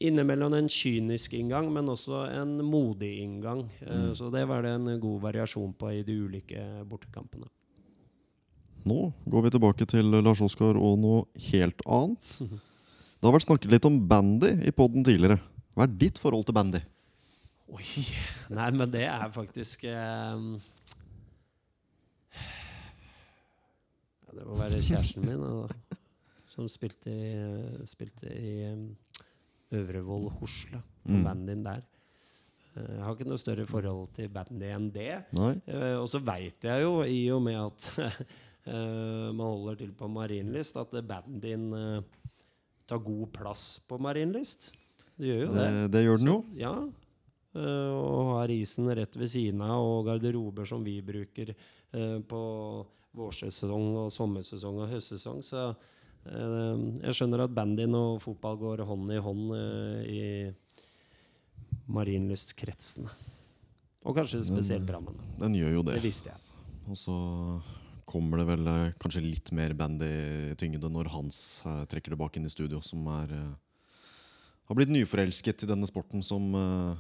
[0.08, 3.66] innimellom en kynisk inngang, men også en modig inngang.
[3.82, 4.16] Eh, Mm.
[4.16, 7.48] Så det var det en god variasjon på i de ulike bortekampene.
[8.84, 12.38] Nå går vi tilbake til Lars Oskar og noe helt annet.
[12.42, 15.38] Det har vært snakket litt om bandy i poden tidligere.
[15.76, 16.82] Hva er ditt forhold til bandy?
[17.72, 17.86] Oi
[18.52, 20.42] Nei, men det er faktisk eh,
[24.32, 25.96] Det må være kjæresten min da,
[26.52, 27.32] som spilte i,
[27.88, 28.86] spilte i um,
[29.72, 30.82] Øvrevoll Hosle.
[31.06, 31.46] Mm.
[31.48, 31.82] din der.
[32.76, 35.26] Eh, Jeg har ikke noe større forhold til bandet enn det.
[35.68, 37.90] Eh, og så veit jeg jo, i og med at
[38.66, 42.02] eh, man holder til på Marienlyst, at bandyen eh,
[42.88, 44.72] tar god plass på Marienlyst.
[45.18, 45.68] Det gjør jo det.
[45.68, 46.40] Det, det gjør den jo.
[46.58, 46.76] Ja.
[47.52, 51.52] og har isen rett ved siden av, og garderober som vi bruker
[51.92, 52.42] på
[53.20, 55.42] vårsesong og sommersesong og høstsesong.
[55.44, 55.66] Så
[56.26, 59.54] jeg skjønner at bandyen og fotball går hånd i hånd
[60.06, 60.26] i i
[61.92, 63.10] Marienlystkretsen.
[64.02, 65.18] Og kanskje spesielt Drammen.
[65.40, 65.98] Den gjør jo det.
[66.00, 66.40] Det visste jeg.
[66.90, 67.16] Og så
[68.10, 72.52] kommer det vel eh, kanskje litt mer bandy-tyngde når Hans eh, trekker tilbake inn i
[72.52, 73.52] studio, som er eh,
[74.68, 76.92] har blitt nyforelsket i denne sporten som eh,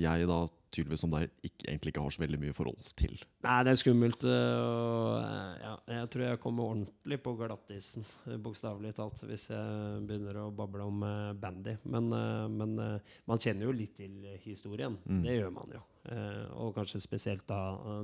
[0.00, 3.16] jeg da tydeligvis som deg ikke, egentlig ikke har så veldig mye forhold til.
[3.44, 4.24] Nei, det er skummelt.
[4.24, 5.69] Og ja,
[6.10, 8.02] jeg tror jeg kommer ordentlig på glattisen,
[8.42, 11.76] bokstavelig talt, hvis jeg begynner å bable om øh, bandy.
[11.86, 14.96] Men, øh, men øh, man kjenner jo litt til historien.
[15.06, 15.20] Mm.
[15.22, 15.82] Det gjør man jo.
[16.10, 17.60] Eh, Og kanskje spesielt da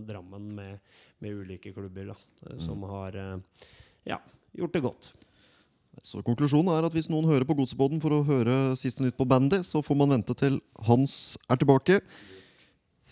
[0.06, 0.78] Drammen med,
[1.18, 2.16] med ulike klubber da,
[2.46, 3.40] øh, som har øh,
[4.06, 4.20] ja,
[4.54, 5.08] gjort det godt.
[6.06, 9.26] Så konklusjonen er at hvis noen hører på Godseboden for å høre siste nytt på
[9.26, 11.98] bandy, så får man vente til Hans er tilbake.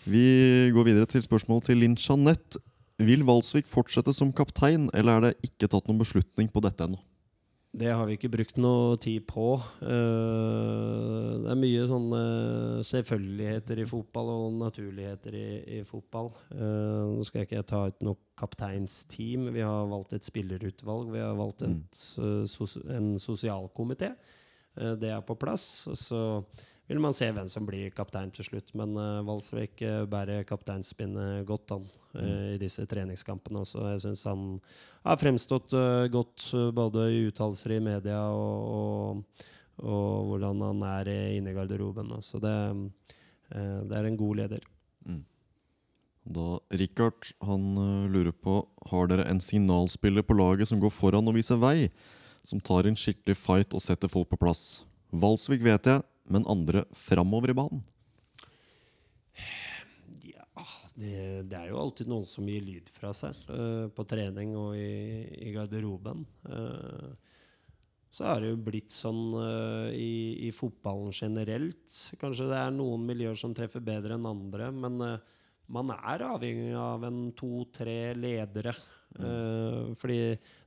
[0.07, 2.63] Vi går videre til spørsmål til Linn Jeanette.
[3.03, 7.01] Vil Valsvik fortsette som kaptein, eller er det ikke tatt noen beslutning på dette ennå?
[7.75, 9.49] Det har vi ikke brukt noe tid på.
[9.83, 12.21] Eh, det er mye sånne
[12.87, 16.29] selvfølgeligheter i fotball og naturligheter i, i fotball.
[16.55, 19.49] Eh, nå skal jeg ikke ta ut noe kapteinsteam.
[19.51, 21.11] Vi har valgt et spillerutvalg.
[21.17, 24.13] Vi har valgt et, eh, en sosialkomité.
[24.79, 25.89] Eh, det er på plass.
[25.99, 26.21] Så
[26.87, 28.71] vil man se hvem som blir kaptein til slutt.
[28.77, 32.29] Men uh, Valsvik uh, bærer kapteinspinnet godt an mm.
[32.53, 33.87] i disse treningskampene også.
[33.95, 34.45] Jeg syns han
[35.05, 39.45] har fremstått uh, godt både i uttalelser i media og, og,
[39.81, 42.13] og hvordan han er inne i garderoben.
[42.25, 42.55] Så det,
[43.49, 44.71] det er en god leder.
[46.25, 47.75] Da Richard han
[48.09, 51.91] lurer på Har dere en signalspiller på laget som går foran og viser vei?
[52.41, 54.85] Som tar en skikkelig fight og setter folk på plass?
[55.13, 57.83] Valsvik vet jeg, men andre framover i banen?
[60.25, 64.55] Ja, det, det er jo alltid noen som gir lyd fra seg uh, på trening
[64.57, 66.25] og i, i garderoben.
[66.47, 67.13] Uh,
[68.15, 71.85] så er det jo blitt sånn uh, i, i fotballen generelt.
[72.21, 75.01] Kanskje det er noen miljøer som treffer bedre enn andre, men
[75.65, 78.75] man er avhengig av en to-tre ledere.
[79.15, 80.19] Eh, fordi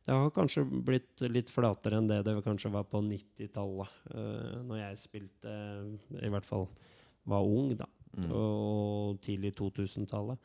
[0.06, 3.98] det har kanskje blitt litt flatere enn det det kanskje var på 90-tallet.
[4.14, 5.52] Uh, når jeg spilte,
[6.16, 6.64] i hvert fall
[7.28, 7.88] var ung, da.
[8.32, 10.40] Og tidlig 2000-tallet.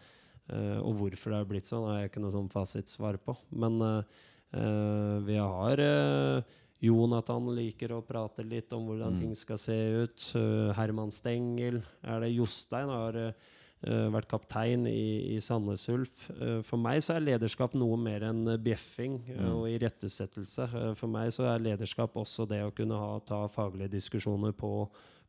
[0.52, 3.38] Uh, og hvorfor det har blitt sånn, har jeg ikke noe sånn fasitsvar på.
[3.56, 6.44] Men uh, eh, vi har eh,
[6.84, 10.26] Jonathan liker å prate litt om hvordan ting skal se ut.
[10.36, 12.34] Eh, Herman Stengel er det.
[12.36, 13.52] Jostein har eh, eh,
[13.84, 16.28] vært kaptein i, i Sandnes Ulf.
[16.38, 20.68] Eh, for meg så er lederskap noe mer enn eh, bjeffing eh, og irettesettelse.
[20.70, 24.74] Eh, for meg så er lederskap også det å kunne ha, ta faglige diskusjoner på,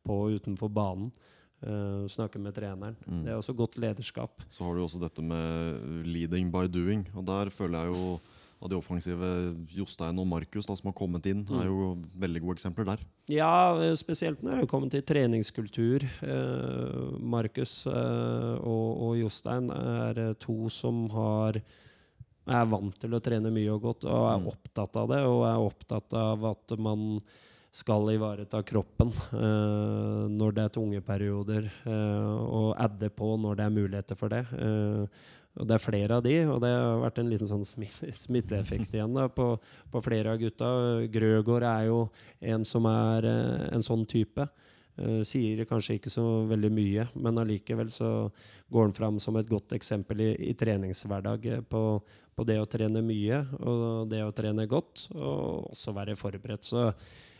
[0.05, 1.11] på og utenfor banen.
[1.65, 2.97] Uh, snakke med treneren.
[3.23, 4.43] Det er også godt lederskap.
[4.51, 7.05] Så har du også dette med leading by doing.
[7.15, 8.09] Og der føler jeg jo
[8.65, 9.29] av de offensive
[9.77, 13.05] Jostein og Markus da, som har kommet inn, er jo veldig gode eksempler der.
[13.31, 16.05] Ja, spesielt når det kommer til treningskultur.
[16.25, 21.61] Eh, Markus eh, og, og Jostein er eh, to som har
[22.45, 25.23] er vant til å trene mye og godt og er opptatt av det.
[25.25, 27.17] Og er opptatt av at man
[27.75, 33.73] skal ivareta kroppen eh, når det er tunge perioder, og adde på når det er
[33.81, 34.45] muligheter for det.
[34.55, 35.25] Eh,
[35.55, 39.15] og Det er flere av de, og det har vært en liten sånn smitteeffekt igjen
[39.15, 39.53] da, på,
[39.91, 40.67] på flere av gutta.
[41.11, 41.99] Grøgaard er jo
[42.53, 44.49] en som er eh, en sånn type.
[44.95, 48.29] Eh, sier kanskje ikke så veldig mye, men allikevel så
[48.71, 51.83] går han fram som et godt eksempel i, i treningshverdag eh, på,
[52.35, 56.67] på det å trene mye og det å trene godt, og også være forberedt.
[56.67, 56.89] Så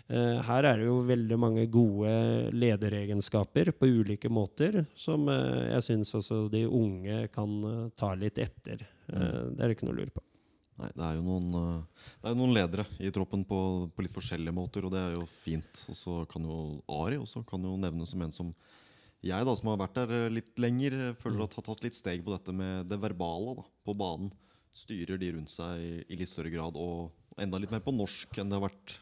[0.08, 2.12] her er det jo veldig mange gode
[2.53, 8.38] lederegenskaper på ulike måter, som eh, jeg syns også de unge kan eh, ta litt
[8.43, 8.86] etter.
[9.10, 10.26] Eh, det er det ikke noe å lure på.
[10.76, 13.60] Nei, det er jo noen, eh, det er noen ledere i troppen på,
[13.95, 15.86] på litt forskjellige måter, og det er jo fint.
[15.91, 16.58] Og så kan jo
[16.91, 18.51] Ari også kan jo nevnes som en som
[19.26, 21.97] jeg, da, som har vært der eh, litt lenger, eh, føler at har tatt litt
[21.97, 24.30] steg på dette med det verbale da, på banen.
[24.76, 28.36] Styrer de rundt seg i, i litt større grad, og enda litt mer på norsk
[28.38, 28.97] enn det har vært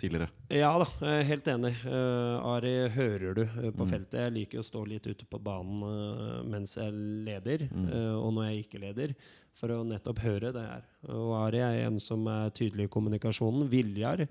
[0.00, 0.30] tidligere.
[0.56, 1.74] Ja da, er helt enig.
[1.84, 4.16] Uh, Ari hører du eh, på feltet.
[4.24, 6.94] Jeg liker å stå litt ute på banen uh, mens jeg
[7.28, 9.14] leder, eh, og når jeg ikke leder,
[9.60, 10.86] for å nettopp høre det her.
[11.12, 13.68] Og Ari er en som er tydelig i kommunikasjonen.
[13.68, 14.24] Viljar.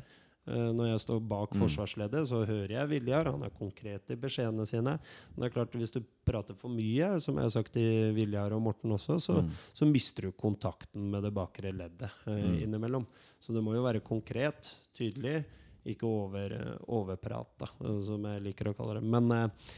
[0.49, 3.29] eh, når jeg står bak forsvarsleddet, så hører jeg Viljar.
[3.33, 4.95] Han er konkret i beskjedene sine.
[5.33, 8.55] Men det er klart, hvis du prater for mye, som jeg har sagt til Viljar
[8.55, 9.39] og Morten også, så,
[9.75, 13.05] så mister du kontakten med det bakre leddet eh, innimellom.
[13.39, 15.43] Så det må jo være konkret, tydelig,
[15.87, 19.05] ikke over, eh, overprat, da, eh, som jeg liker å kalle det.
[19.07, 19.69] Men eh,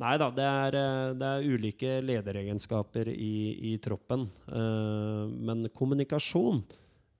[0.00, 0.78] nei da, det er,
[1.20, 3.34] det er ulike lederegenskaper i,
[3.72, 4.24] i troppen.
[4.48, 6.62] Men kommunikasjon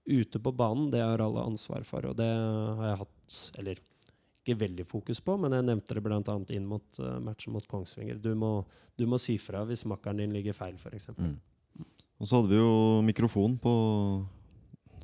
[0.08, 2.08] ute på banen, det har alle ansvar for.
[2.08, 3.82] Og det har jeg hatt, eller
[4.40, 6.38] ikke veldig fokus på, men jeg nevnte det bl.a.
[6.56, 8.16] inn mot matchen mot Kongsvinger.
[8.16, 8.64] Du må,
[8.96, 11.12] du må si fra hvis makkeren din ligger feil, f.eks.
[11.20, 11.36] Mm.
[12.16, 13.74] Og så hadde vi jo mikrofon på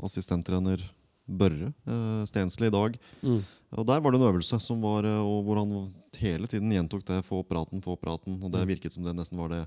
[0.05, 0.81] assistenttrener
[1.27, 2.97] Børre uh, Stensli i dag.
[3.23, 3.41] Mm.
[3.77, 5.73] Og der var det en øvelse som var, eh, og hvor han
[6.17, 8.39] hele tiden gjentok det 'få praten, få praten'.
[8.43, 9.67] Og det virket som det nesten var det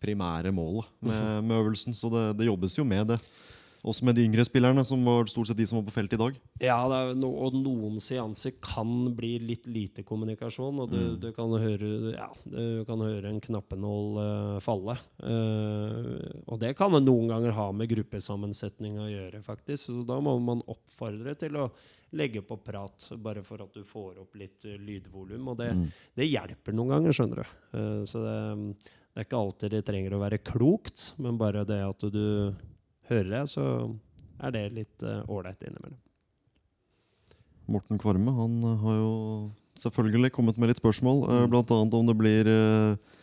[0.00, 1.92] primære målet med, med øvelsen.
[1.92, 3.18] Så det, det jobbes jo med det.
[3.80, 6.20] Også med de yngre spillerne, som var stort sett de som var på feltet i
[6.20, 6.34] dag.
[6.60, 10.82] Ja, det er no, og noen seanser kan bli litt lite kommunikasjon.
[10.84, 14.98] Og du, du, kan, høre, ja, du kan høre en knappenål uh, falle.
[15.24, 19.86] Uh, og det kan det noen ganger ha med gruppesammensetning å gjøre, faktisk.
[19.88, 21.70] Så da må man oppfordre til å
[22.20, 25.54] legge på prat, bare for at du får opp litt uh, lydvolum.
[25.54, 25.72] Og det,
[26.20, 27.56] det hjelper noen ganger, skjønner du.
[28.10, 28.36] Så det,
[29.08, 32.26] det er ikke alltid det trenger å være klokt, men bare det at du
[33.10, 33.66] hører jeg, så
[34.40, 35.98] er det litt ålreit innimellom.
[37.70, 39.14] Morten Kvarme han eh, har jo
[39.80, 41.24] selvfølgelig kommet med litt spørsmål.
[41.28, 41.50] mm.
[41.52, 43.18] Blant annet om det blir eh,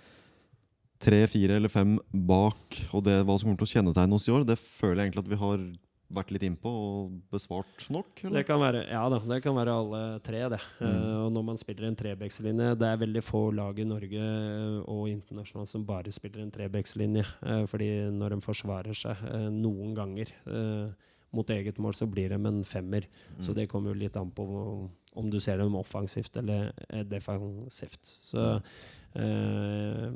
[1.03, 4.33] tre, fire eller fem bak, og det hva som kommer til å kjennetegne oss i
[4.33, 4.47] år.
[4.47, 5.65] Det føler jeg egentlig at vi har
[6.13, 8.23] vært litt innpå og besvart nok.
[8.33, 10.61] Det kan være, ja da, det kan være alle tre, det.
[10.79, 10.85] Mm.
[10.87, 14.77] Uh, og når man spiller en trebekslinje Det er veldig få lag i Norge eh,
[14.87, 17.25] og internasjonalt som bare spiller en trebekslinje.
[17.43, 20.95] Uh, fordi når de forsvarer seg uh, noen ganger eh,
[21.35, 23.07] mot eget mål, så blir de en femmer.
[23.43, 24.45] Så det kommer jo litt an på
[25.17, 28.01] om du ser dem offensivt eller eh, defensivt.
[28.05, 28.43] Så
[29.17, 30.11] eh,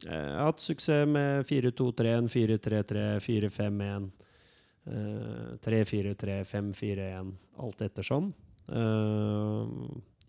[0.00, 4.10] jeg har hatt suksess med 4-2-3-1, 4-3-3, 4-5-1.
[4.86, 8.32] Eh, 3-4-3, 5-4-1, alt ettersom.
[8.68, 9.68] eh,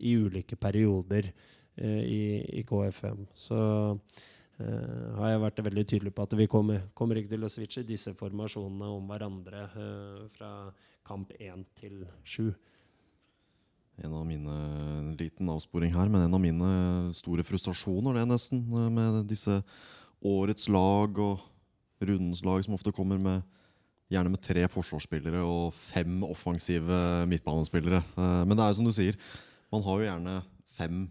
[0.02, 1.32] I ulike perioder
[1.76, 2.24] eh, i,
[2.60, 3.28] i KFM.
[3.34, 3.62] Så
[4.62, 7.82] Uh, har jeg vært veldig tydelig på at vi kommer, kommer ikke til å switche
[7.88, 10.49] disse formasjonene om hverandre uh, fra
[11.08, 12.52] kamp 1 til 7.
[14.02, 14.58] En av mine
[15.20, 16.70] liten avsporing her, men en av mine
[17.14, 19.60] store frustrasjoner, det er nesten, eh, med disse
[20.26, 21.43] årets lag og
[22.02, 23.43] rundens lag som ofte kommer med
[24.12, 26.99] gjerne med tre forsvarsspillere og fem offensive
[27.32, 28.03] midtbanespillere.
[28.18, 29.18] Eh, Men det er jo som du sier,
[29.72, 30.36] man har jo gjerne
[30.76, 31.01] fem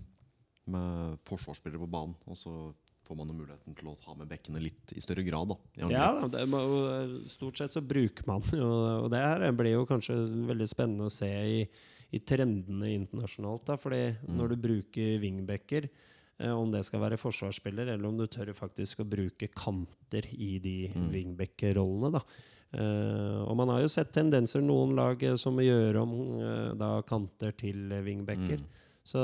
[0.70, 2.52] med forsvarsspillere på banen, og så
[3.08, 5.50] får man jo muligheten til å ta med bekkene litt i større grad.
[5.50, 5.56] da.
[5.90, 6.60] Ja, det må,
[7.26, 8.68] stort sett så bruker man jo
[9.02, 10.14] Og det her blir jo kanskje
[10.46, 11.64] veldig spennende å se i,
[12.14, 13.64] i trendene internasjonalt.
[13.66, 15.88] da, fordi når du bruker wingbacker,
[16.38, 20.58] eh, om det skal være forsvarsspiller, eller om du tør faktisk å bruke kanter i
[20.62, 20.76] de
[21.10, 22.12] wingback-rollene.
[22.12, 22.22] da.
[22.70, 27.00] Eh, og man har jo sett tendenser noen lag eh, som gjør om uh, da
[27.06, 28.60] kanter til wingbacker.
[28.62, 28.90] Mm.
[29.10, 29.22] Så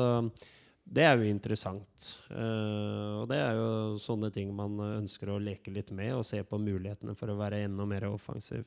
[0.83, 2.09] det er jo interessant.
[2.31, 3.69] Uh, og det er jo
[4.03, 7.63] sånne ting man ønsker å leke litt med, og se på mulighetene for å være
[7.69, 8.67] enda mer offensiv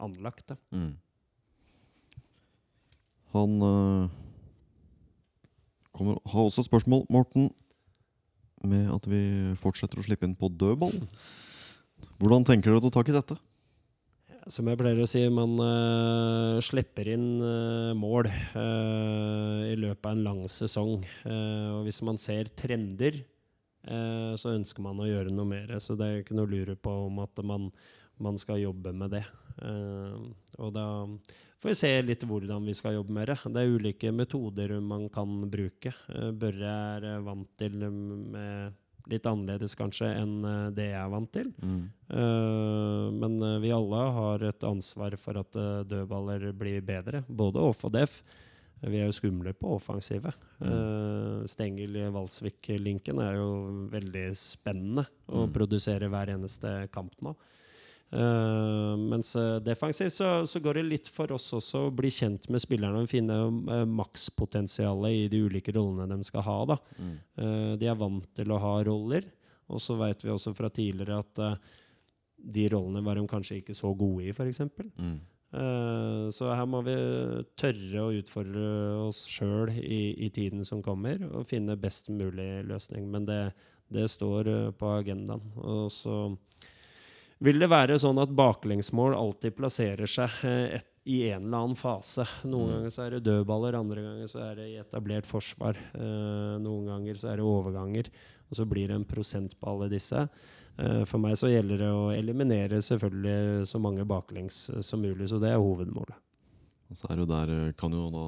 [0.00, 0.54] anlagt.
[0.54, 0.56] Da.
[0.72, 0.94] Mm.
[3.34, 3.56] Han
[5.92, 7.50] kommer, har også et spørsmål, Morten,
[8.64, 9.20] med at vi
[9.60, 10.94] fortsetter å slippe inn på dødball.
[12.20, 13.36] Hvordan tenker dere å ta tak i dette?
[14.46, 20.12] Som jeg pleier å si, man uh, slipper inn uh, mål uh, i løpet av
[20.14, 21.00] en lang sesong.
[21.26, 23.24] Og hvis man ser trender,
[23.86, 25.70] så ønsker man å gjøre noe mer.
[25.82, 27.68] Så det er ikke noe å lure på om at man,
[28.22, 29.22] man skal jobbe med det.
[30.58, 30.86] Og da
[31.62, 33.38] får vi se litt hvordan vi skal jobbe med det.
[33.46, 35.94] Det er ulike metoder man kan bruke.
[36.34, 38.74] Børre er vant til med
[39.06, 41.52] litt annerledes kanskje enn eh, det jeg er vant til.
[41.62, 47.62] Eh, men eh, vi alle har et ansvar for at uh, dødballer blir bedre, både
[47.62, 48.20] off og def.
[48.82, 50.34] Vi er jo skumle på offensivet.
[50.60, 53.48] Uh, Stengel-Valsvik-linken er jo
[53.92, 55.52] veldig spennende å Mm.
[55.54, 57.34] produsere hver eneste kamp nå.
[58.12, 62.44] Uh, mens uh, defensivt så, så går det litt for oss også å bli kjent
[62.54, 66.58] med spillerne og finne uh, makspotensialet i de ulike rollene de skal ha.
[66.70, 66.76] da.
[67.02, 67.16] Mm.
[67.40, 69.26] Uh, de er vant til å ha roller,
[69.66, 71.40] og så vet vi også fra tidligere at
[72.46, 74.60] de rollene var de kanskje ikke så gode i, f.eks.
[74.94, 75.16] Mm.
[76.30, 76.94] Så her må vi
[77.58, 78.68] tørre å utfordre
[79.00, 83.08] oss sjøl i, i tiden som kommer, og finne best mulig løsning.
[83.10, 83.40] Men det,
[83.90, 85.42] det står på agendaen.
[85.58, 86.20] Og så
[87.44, 91.76] vil det være sånn at baklengsmål alltid plasserer seg uh, et, i en eller annen
[91.78, 92.24] fase.
[92.48, 92.72] Noen Mm.
[92.76, 95.76] ganger så er det dødballer, andre ganger så er det i etablert forsvar.
[95.94, 98.08] Eh, noen ganger så er det overganger.
[98.50, 100.24] Og så blir det en prosent på alle disse.
[100.78, 105.28] Eh, For meg så gjelder det å eliminere selvfølgelig så mange baklengs eh, som mulig,
[105.30, 106.18] så det er hovedmålet.
[106.90, 108.26] Og så er det jo der, eh, kan jo da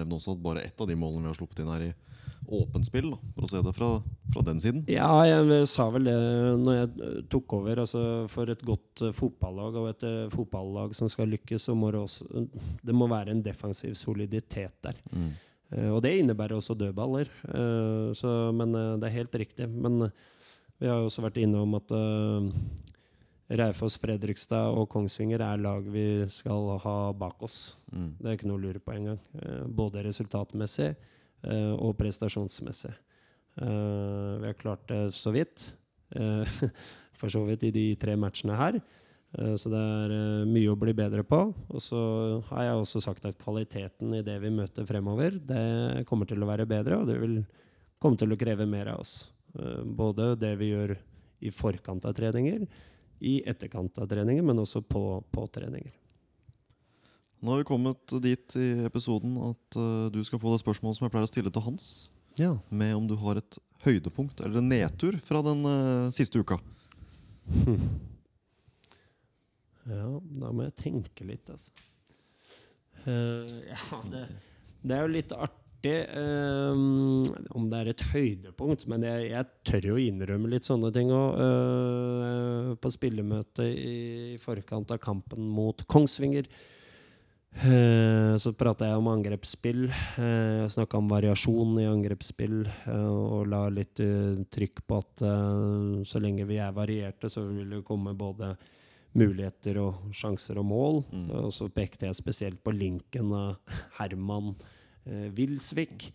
[0.00, 1.94] nevne også at bare ett av de målene vi har sluppet inn, her i
[2.48, 3.10] åpent spill.
[3.12, 3.88] Da, for å se det fra,
[4.34, 4.84] fra den siden.
[4.90, 6.16] Ja, jeg sa vel det
[6.62, 7.82] når jeg eh, tok over.
[7.82, 11.90] Altså for et godt eh, fotballag og et eh, fotballag som skal lykkes, så må
[11.94, 12.46] det også
[12.86, 15.02] Det må være en defensiv soliditet der.
[15.12, 15.34] Mm.
[15.90, 17.26] Og det innebærer også dødballer.
[18.14, 19.66] Så, men det er helt riktig.
[19.66, 20.04] Men
[20.78, 21.90] vi har jo også vært innom at
[23.58, 27.74] Raufoss, Fredrikstad og Kongsvinger er lag vi skal ha bak oss.
[27.90, 28.12] Mm.
[28.20, 29.18] Det er ikke noe å lure på engang.
[29.74, 30.92] Både resultatmessig
[31.44, 32.94] og prestasjonsmessig.
[33.60, 35.76] Eh, vi har klart det så vidt.
[36.14, 36.44] eh,
[37.18, 38.80] for så vidt i de tre matchene her.
[39.38, 41.40] Eh, så det er eh, mye å bli bedre på.
[41.68, 42.00] Og så
[42.50, 46.50] har jeg også sagt at kvaliteten i det vi møter fremover, det kommer til å
[46.50, 47.40] være bedre, og det vil
[48.02, 49.32] komme til å kreve mer av oss.
[49.58, 50.96] Eh, både det vi gjør
[51.46, 52.66] i forkant av treninger,
[53.24, 55.92] i etterkant av treninger, men også på, på treninger.
[57.46, 61.04] Nå har vi kommet dit i episoden at uh, du skal få det spørsmålet som
[61.06, 61.84] jeg pleier å stille til Hans.
[62.34, 62.56] Ja.
[62.74, 66.58] Med om du har et høydepunkt eller en nedtur fra den uh, siste uka.
[69.86, 71.70] Ja, da må jeg tenke litt, altså.
[73.04, 74.24] Uh, ja, det,
[74.82, 77.20] det er jo litt artig um,
[77.54, 81.38] om det er et høydepunkt, men jeg, jeg tør jo innrømme litt sånne ting òg.
[82.82, 86.50] på spillemøtet i forkant av kampen mot Kongsvinger
[88.42, 89.86] så prata jeg om angrepsspill.
[90.18, 95.22] Uh, jeg snakka om variasjon i angrepsspill eh, og la litt eh, trykk på at
[95.26, 98.54] eh, så lenge vi er varierte, så vil det komme både
[99.16, 101.02] muligheter og sjanser og mål.
[101.12, 101.28] Mm.
[101.46, 104.54] Og så pekte jeg spesielt på linken av Herman
[105.06, 106.08] eh, Wilsvik,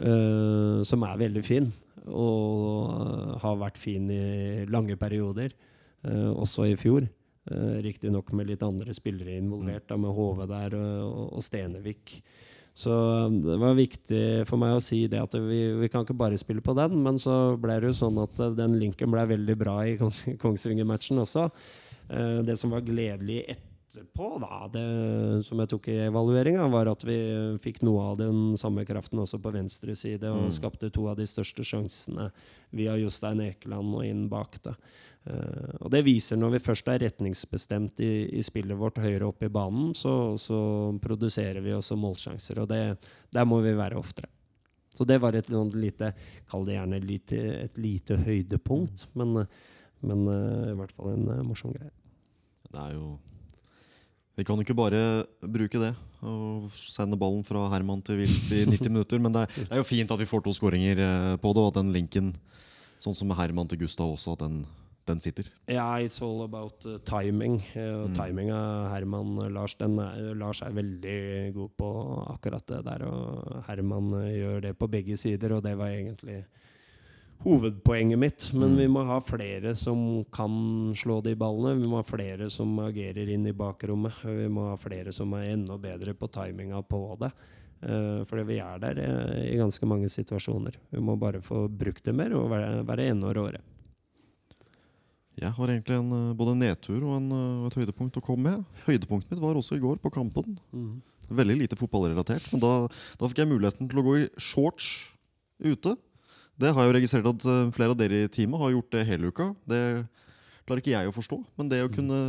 [0.00, 1.70] eh, som er veldig fin.
[2.06, 5.56] Og eh, har vært fin i lange perioder,
[6.06, 7.10] eh, også i fjor.
[7.50, 12.20] Uh, Riktignok med litt andre spillere involvert, da, med Hove der og, og Stenevik.
[12.80, 12.94] Så
[13.26, 16.38] um, det var viktig for meg å si det at vi, vi kan ikke bare
[16.40, 16.94] spille på den.
[17.04, 20.22] Men så ble det jo sånn at uh, den linken ble veldig bra i Kongs
[20.44, 21.48] Kongsvinger-matchen også.
[22.08, 24.86] Uh, det som var gledelig etterpå, da, det
[25.44, 27.18] som jeg tok i evalueringa, var at vi
[27.60, 30.54] fikk noe av den samme kraften også på venstre side, og Mm.
[30.54, 32.30] skapte to av de største sjansene
[32.70, 34.62] via Jostein Ekeland og inn bak.
[34.62, 34.76] da.
[35.28, 39.42] Eh, og det viser når vi først er retningsbestemt i, i spillet vårt høyere opp
[39.44, 40.58] i banen, så, så
[41.02, 42.62] produserer vi også målsjanser.
[42.62, 42.82] Og det,
[43.34, 44.30] der må vi være oftere.
[44.96, 45.48] Så det var et
[45.78, 46.10] lite
[46.50, 49.44] Kall det gjerne lite, et lite høydepunkt, men,
[50.04, 51.92] men eh, i hvert fall en eh, morsom greie.
[52.70, 53.16] Det er jo
[54.38, 58.66] Vi kan jo ikke bare bruke det og sende ballen fra Herman til Wils i
[58.66, 60.98] 90 minutter, men det er, det er jo fint at vi får to skåringer
[61.40, 62.28] på det, og at den linken,
[63.00, 64.58] sånn som med Herman til Gustav også, at den,
[65.10, 65.50] den sitter.
[65.68, 67.58] Ja, it's all about uh, timing.
[67.74, 68.14] Uh, Mm.
[68.16, 71.90] timing av Herman Lars den er, Lars er veldig god på
[72.36, 73.04] akkurat det der.
[73.10, 76.44] Og Herman uh, gjør det på begge sider, og det var egentlig
[77.44, 78.50] hovedpoenget mitt.
[78.52, 78.76] Men Mm.
[78.76, 81.80] vi må ha flere som kan slå de ballene.
[81.80, 84.12] Vi må ha flere som agerer inn i bakrommet.
[84.24, 87.32] Vi må ha flere som er enda bedre på timinga på det.
[87.82, 90.74] Uh, fordi vi er der uh, i ganske mange situasjoner.
[90.92, 93.60] Vi må bare få brukt det mer og være, være enda råere.
[95.40, 98.44] Jeg har egentlig en, eh, både en nedtur og, en, eh, et høydepunkt å komme
[98.44, 98.64] med.
[98.84, 100.58] Høydepunktet mitt var også i går på Kampen.
[101.30, 102.72] Veldig lite fotballrelatert, men da,
[103.16, 105.14] da fikk jeg muligheten til å gå i shorts
[105.62, 105.96] ute.
[106.60, 109.06] Det har jeg jo registrert at eh, flere av dere i teamet har gjort det
[109.08, 109.46] hele uka.
[109.64, 109.80] Det
[110.66, 112.20] klarer ikke jeg å forstå, men det å kunne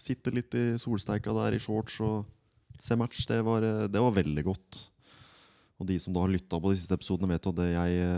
[0.00, 2.24] sitte litt i solsteika der i shorts og
[2.80, 4.80] se match, det var, det var veldig godt.
[5.76, 8.10] Og de som da har lytta på de siste episodene, vet jo at jeg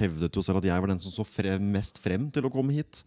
[0.00, 2.76] hevdet jo selv at jeg var den som så frem, mest frem til å komme
[2.76, 3.02] hit.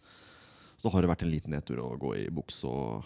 [0.78, 3.04] Så har det vært en liten nedtur å gå i buks og,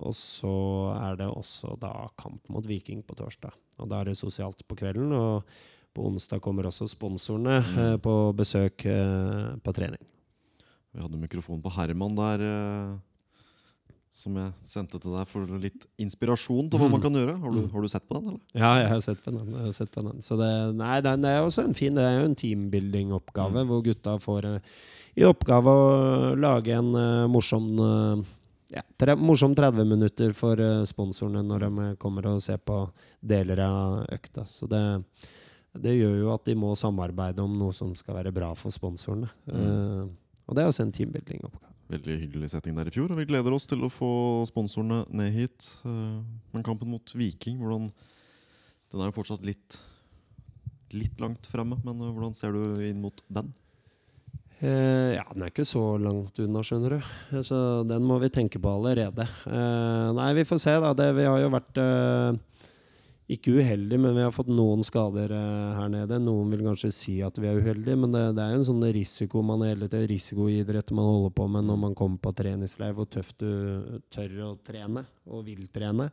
[0.04, 0.52] Og så
[0.98, 3.54] er det også da kamp mot Viking på torsdag.
[3.80, 5.14] Og da er det sosialt på kvelden.
[5.14, 5.44] Og
[5.94, 8.02] på onsdag kommer også sponsorene mm.
[8.04, 10.02] på besøk eh, på trening.
[10.94, 16.68] Vi hadde mikrofon på Herman der, eh, som jeg sendte til deg for litt inspirasjon
[16.70, 17.34] til hva man kan gjøre.
[17.42, 18.44] Har du, har du sett på den, eller?
[18.54, 19.56] Ja, jeg har sett på den.
[19.56, 20.22] Jeg har sett på den.
[20.26, 24.20] Så det, nei, den er også en fin Det er jo en teambuilding-oppgave, hvor gutta
[24.22, 24.78] får eh,
[25.18, 25.90] i oppgave å
[26.38, 28.32] lage en eh, morsom eh,
[28.74, 32.84] ja, tre, morsom 30 minutter for eh, sponsorene når de eh, kommer og ser på
[33.22, 34.46] deler av økta.
[34.50, 34.82] Så det,
[35.82, 39.30] det gjør jo at de må samarbeide om noe som skal være bra for sponsorene.
[39.50, 40.04] Eh,
[40.46, 41.72] og det er også en teambuilding-oppgave.
[41.94, 44.10] Veldig hyggelig setting der i fjor, og vi gleder oss til å få
[44.50, 45.66] sponsorene ned hit.
[45.86, 46.22] Eh,
[46.54, 47.90] Men kampen mot Viking, hvordan
[48.94, 49.80] Den er jo fortsatt litt
[50.94, 53.48] litt langt fremme, men eh, hvordan ser du inn mot den?
[54.62, 57.08] Eh, ja, den er ikke så langt unna, skjønner du.
[57.44, 57.58] Så
[57.90, 59.26] den må vi tenke på allerede.
[59.50, 60.94] Eh, nei, vi får se, da.
[60.94, 61.82] Det, vi har jo vært
[63.36, 66.20] ikke uheldige, men vi har fått noen skader eh, her nede.
[66.22, 69.42] Noen vil kanskje si at vi er uheldige, men det, det er en sånn risiko
[69.46, 73.42] man hele tiden, risikoidrett man holder på med når man kommer på treningsleir, hvor tøft
[73.44, 76.10] du tør å trene og vil trene.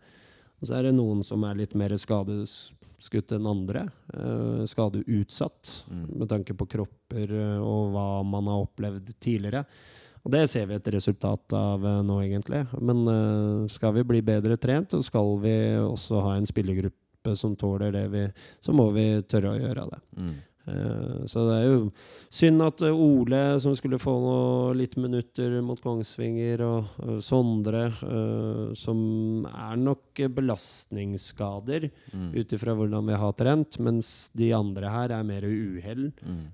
[0.61, 3.87] Og så er det noen som er litt mer skadeskutt enn andre.
[4.13, 6.05] Eh, skadeutsatt Mm.
[6.21, 9.65] med tanke på kropper eh, og hva man har opplevd tidligere.
[10.21, 12.67] Og det ser vi et resultat av nå, egentlig.
[12.77, 17.00] Men skal vi bli bedre trent, så skal vi også ha en spillergruppe
[17.37, 18.27] som tåler det, vi,
[18.61, 19.99] så må vi tørre å gjøre det.
[20.21, 20.31] Mm.
[20.71, 21.93] Eh, Så det er jo
[22.33, 28.73] synd at eh, Ole, som skulle få noe, litt minutter mot Kongsvinger, og Sondre, eh,
[28.77, 32.35] som er nok belastningsskader Mm.
[32.37, 36.47] ut ifra hvordan vi har trent, mens de andre her er mer uhell Mm.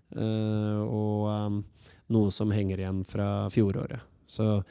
[0.89, 1.63] og
[2.09, 4.01] noe som henger igjen fra fjoråret.
[4.29, 4.65] Så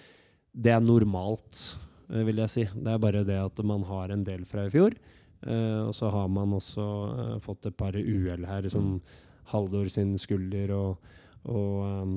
[0.56, 1.76] det er normalt,
[2.10, 2.64] vil jeg si.
[2.66, 4.92] Det er bare det at man har en del fra i fjor.
[5.42, 9.00] Eh, og så har man også eh, fått et par uhell her, som
[9.52, 11.12] Haldor sin skulder og,
[11.46, 12.16] og um,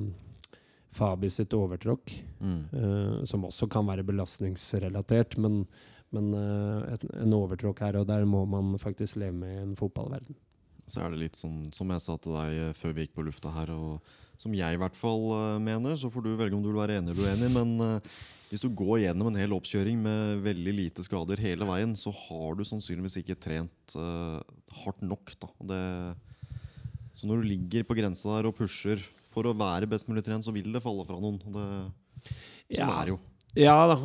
[0.94, 2.14] Fabi sitt overtråkk.
[2.40, 2.60] Mm.
[2.72, 5.64] uh, som også kan være belastningsrelatert, men,
[6.14, 9.76] men uh, et, en overtråkk her og der må man faktisk leve med i en
[9.76, 10.38] fotballverden.
[10.88, 13.52] Så er det litt sånn som jeg sa til deg før vi gikk på lufta
[13.52, 14.00] her, og
[14.40, 17.02] som jeg i hvert fall uh, mener, så får du velge om du vil være
[17.02, 18.00] enig eller uenig, men
[18.49, 22.57] hvis du går gjennom en hel oppkjøring med veldig lite skader hele veien, så har
[22.57, 24.40] du sannsynligvis ikke trent uh,
[24.84, 25.34] hardt nok.
[25.42, 25.51] Da.
[25.72, 25.82] Det,
[27.18, 30.46] så når du ligger på grensa der og pusher for å være best mulig trent,
[30.46, 31.36] så vil det falle fra noen.
[31.44, 31.66] Det,
[32.24, 32.88] sånn Ja.
[33.03, 33.20] er det jo.
[33.59, 33.96] Ja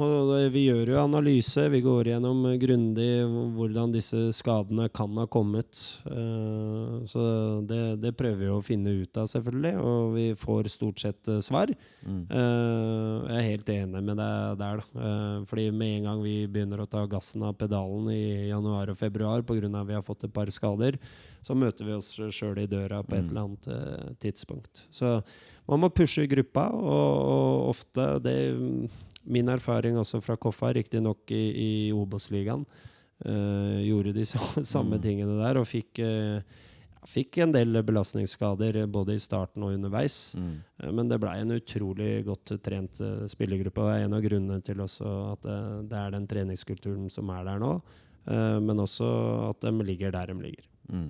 [0.49, 1.68] vi gjør jo analyse.
[1.70, 3.10] Vi går gjennom grundig
[3.54, 5.78] hvordan disse skadene kan ha kommet.
[6.10, 7.22] Eh, Så
[7.70, 9.74] det, det prøver vi å finne ut av, selvfølgelig.
[9.78, 11.70] Og vi får stort sett eh, svar.
[12.01, 12.24] Mm.
[12.34, 14.82] Eh, Jeg er helt enig med deg der.
[14.82, 15.45] da.
[15.49, 19.43] Fordi med en gang vi begynner å ta gassen av pedalen i januar og februar
[19.45, 19.70] pga.
[19.70, 20.97] at vi har fått et par skader,
[21.43, 23.30] så møter vi oss sjøl i døra på et Mm.
[23.30, 24.88] eller annet tidspunkt.
[24.91, 25.22] Så
[25.70, 28.38] man må pushe gruppa, og, og ofte det
[29.26, 32.66] Min erfaring også fra Koffa, riktignok i, i Obos-ligaen,
[33.24, 35.01] uh, gjorde de sa- samme Mm.
[35.05, 36.41] tingene der og fikk uh,
[37.07, 40.36] Fikk en del belastningsskader eh, både i starten og underveis.
[40.39, 40.53] Mm.
[40.95, 43.82] Men det blei en utrolig godt trent spillergruppe.
[43.84, 45.47] Og det er en av grunnene til også at
[45.91, 47.74] det er den treningskulturen som er der nå.
[48.64, 49.09] Men også
[49.49, 50.64] at de ligger der de ligger.
[50.88, 51.09] Mm.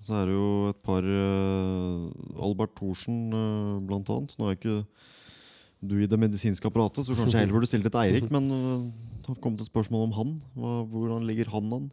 [0.00, 4.36] Så er det jo et par eh, Albert Thorsen, eh, blant annet.
[4.38, 4.76] Nå er ikke
[5.80, 8.28] du i det medisinske apparatet, så kanskje jeg heller burde stille det til Eirik.
[8.34, 10.36] Men det har kommet et spørsmål om han.
[10.92, 11.90] Hvordan ligger han an?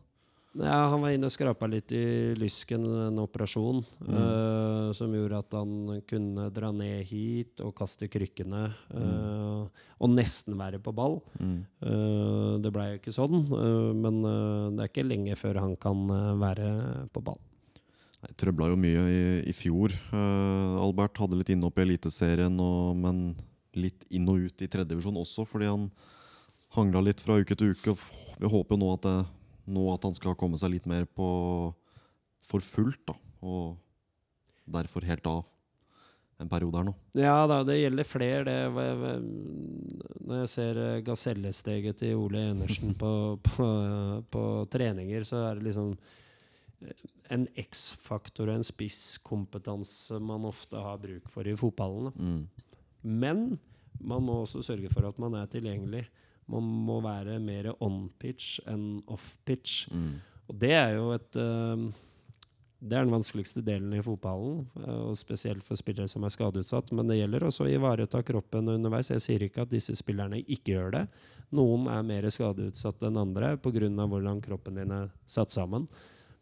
[0.57, 5.57] Ja, han var inne og skrapa litt i lysken, en operasjon, eh, som gjorde at
[5.57, 8.63] han kunne dra ned hit og kaste krykkene.
[8.95, 11.19] eh, og nesten være på ball.
[11.41, 11.59] Mm.
[11.81, 15.75] Uh, det blei jo ikke sånn, eh, men eh, det er ikke lenge før han
[15.81, 16.67] kan eh, være
[17.13, 17.39] på ball.
[18.25, 19.19] Jeg trøbla jo mye i,
[19.51, 19.93] i fjor.
[20.09, 23.35] Uh, Albert hadde litt innhopp i Eliteserien, og- men
[23.77, 25.83] litt inn og ut i tredjedivisjon også, fordi han
[26.73, 27.93] hangla litt fra uke til uke.
[27.93, 29.27] og Vi håper jo nå at, det,
[29.69, 31.27] nå at han skal komme seg litt mer på
[32.47, 33.13] for fullt, da.
[33.43, 33.77] Og
[34.67, 35.43] derfor helt av
[36.41, 36.93] en periode her nå.
[37.17, 38.57] Ja da, det gjelder flere, det.
[40.27, 43.11] Når jeg ser eh, gasellesteget til Ole Enersen på,
[43.47, 43.67] på,
[44.33, 44.43] på
[44.73, 45.93] treninger, så er det liksom
[47.33, 52.13] en X-faktor og en spisskompetanse man ofte har bruk for i fotballen.
[52.15, 52.67] Mm.
[53.01, 53.43] Men
[53.99, 56.05] man må også sørge for at man er tilgjengelig.
[56.47, 59.87] Man må være mer on-pitch enn off-pitch.
[59.91, 60.11] Mm.
[60.47, 61.89] Og det er jo et uh,
[62.77, 66.93] Det er den vanskeligste delen i fotballen, Uh, og spesielt for spillere som er skadeutsatt.
[66.95, 69.11] Men det gjelder også å ivareta kroppen underveis.
[69.11, 71.07] Jeg sier ikke at disse spillerne ikke gjør det.
[71.57, 73.89] Noen er mer skadeutsatt enn andre pga.
[73.89, 75.87] hvordan kroppen din er satt sammen.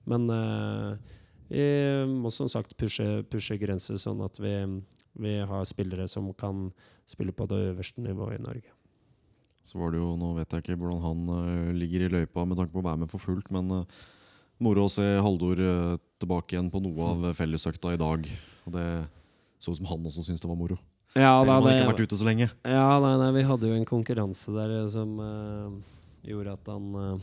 [0.09, 1.13] Men eh,
[1.49, 1.65] vi
[2.09, 4.53] må som sagt pushe, pushe grenser, sånn at vi,
[5.21, 6.69] vi har spillere som kan
[7.09, 8.73] spille på det øverste nivået i Norge.
[9.65, 12.59] Så var det jo, Nå vet jeg ikke hvordan han øh, ligger i løypa med
[12.61, 14.01] tanke på å være med for fullt, men øh,
[14.61, 15.59] moro å se Haldor
[16.21, 18.29] tilbake igjen på noe av fellesøkta i dag.
[18.65, 18.85] Og det
[19.59, 20.77] så ut som han også syntes det var moro.
[21.15, 22.51] Ja, Selv om han det- ikke har vært ute så lenge.
[22.65, 25.71] Ja, nei, nei, vi hadde jo en konkurranse der eh, som uh,
[26.23, 27.19] gjorde at han eh,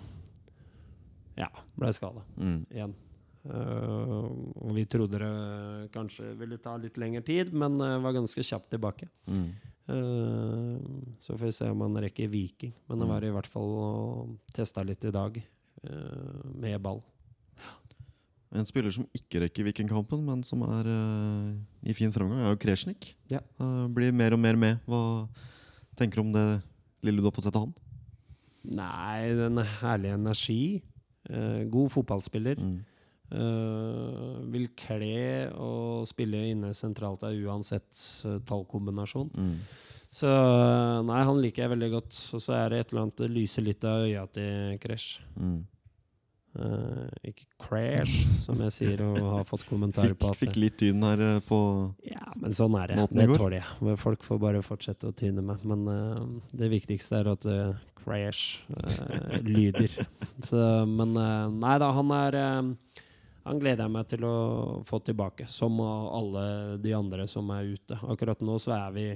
[1.36, 2.66] ja, ble skada Mm.
[2.70, 2.94] igjen.
[3.42, 4.30] Uh,
[4.62, 8.70] og vi trodde det kanskje ville ta litt lengre tid, men uh, var ganske kjapt
[8.70, 9.08] tilbake.
[9.26, 9.48] Mm.
[9.90, 10.76] Uh,
[11.18, 12.72] så får vi se om han rekker Viking.
[12.88, 13.12] Men det Mm.
[13.14, 15.42] var i hvert fall å teste litt i dag,
[15.88, 17.02] uh, med ball.
[18.52, 20.84] En spiller som ikke rekker Vikingkampen, men som er
[21.88, 23.14] i fin framgang, er jo Kresjnik.
[23.30, 23.40] Ja.
[23.88, 24.78] Blir mer og mer med.
[24.86, 25.26] Hva
[25.96, 26.62] tenker du om det
[27.02, 27.72] lille du har fått sett av han?
[28.76, 30.82] Nei, den herlige energi.
[31.32, 32.60] Eh, god fotballspiller.
[32.60, 32.80] Mm.
[33.32, 37.96] Eh, vil kle å spille inne sentralt av uansett
[38.28, 39.30] eh, tallkombinasjon.
[39.32, 39.54] Mm.
[40.12, 42.18] Så eh, nei, han liker jeg veldig godt.
[42.36, 45.22] Og så er det et eller annet det lyser litt av øya til Crash.
[45.38, 45.62] Mm.
[46.52, 50.32] Eh, ikke Crash, som jeg sier og har fått kommentarer på.
[50.32, 51.60] At fikk litt tyn her øh, på
[52.08, 53.06] Ja, men sånn er det.
[53.12, 53.96] Det tåler jeg.
[54.00, 55.64] Folk får bare fortsette å tyne med.
[55.64, 57.72] Men uh, det viktigste er at uh,
[58.04, 60.06] Crash eh, lyder.
[60.42, 62.98] Så, men eh, nei da, han er eh,
[63.46, 64.36] Han gleder jeg meg til å
[64.86, 67.98] få tilbake, som alle de andre som er ute.
[68.06, 69.06] Akkurat nå så er vi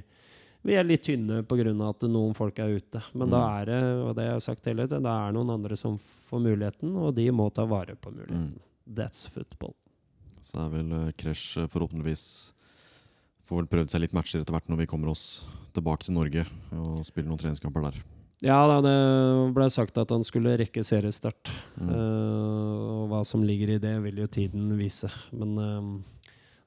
[0.67, 1.73] vi er litt tynne pga.
[1.89, 3.03] at noen folk er ute.
[3.15, 3.61] Men da Mm.
[3.61, 6.41] er det og det jeg har sagt hele tiden, da er noen andre som får
[6.43, 8.59] muligheten, og de må ta vare på muligheten.
[8.89, 9.75] That's football.
[10.43, 12.53] Så er vel uh, eh, forhåpentligvis
[13.47, 16.43] Får vel prøvd seg litt matcher etter hvert når vi kommer oss tilbake til Norge
[16.75, 18.01] og spiller noen treningskamper der.
[18.43, 21.49] Ja, det ble sagt at han skulle rekke seriestart.
[21.79, 21.89] Mm.
[21.89, 25.09] Uh, og hva som ligger i det, vil jo tiden vise.
[25.31, 26.16] Men eh,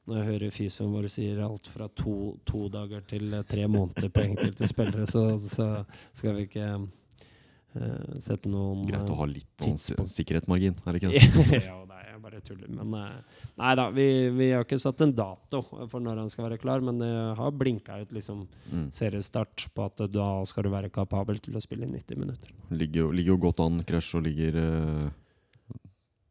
[0.10, 2.16] når jeg hører fysioen vår sier alt fra to,
[2.50, 5.70] to dager til eh, tre måneder på enkelte spillere, så, så
[6.12, 10.14] skal vi ikke uh, sette noen Greit å ha litt sånn tidspunkt.
[10.18, 11.62] sikkerhetsmargin, er det ikke det?
[11.70, 12.72] ja, nei, jeg bare tuller.
[12.76, 16.48] Men eh, nei da, vi, vi har ikke satt en dato for når han skal
[16.50, 18.90] være klar, men det har blinka ut liksom Mm.
[18.94, 22.52] seriestart på at da skal du være kapabel til å spille i 90 minutter.
[22.70, 25.08] Ligger, ligger jo godt an, Krasj, og ligger eh,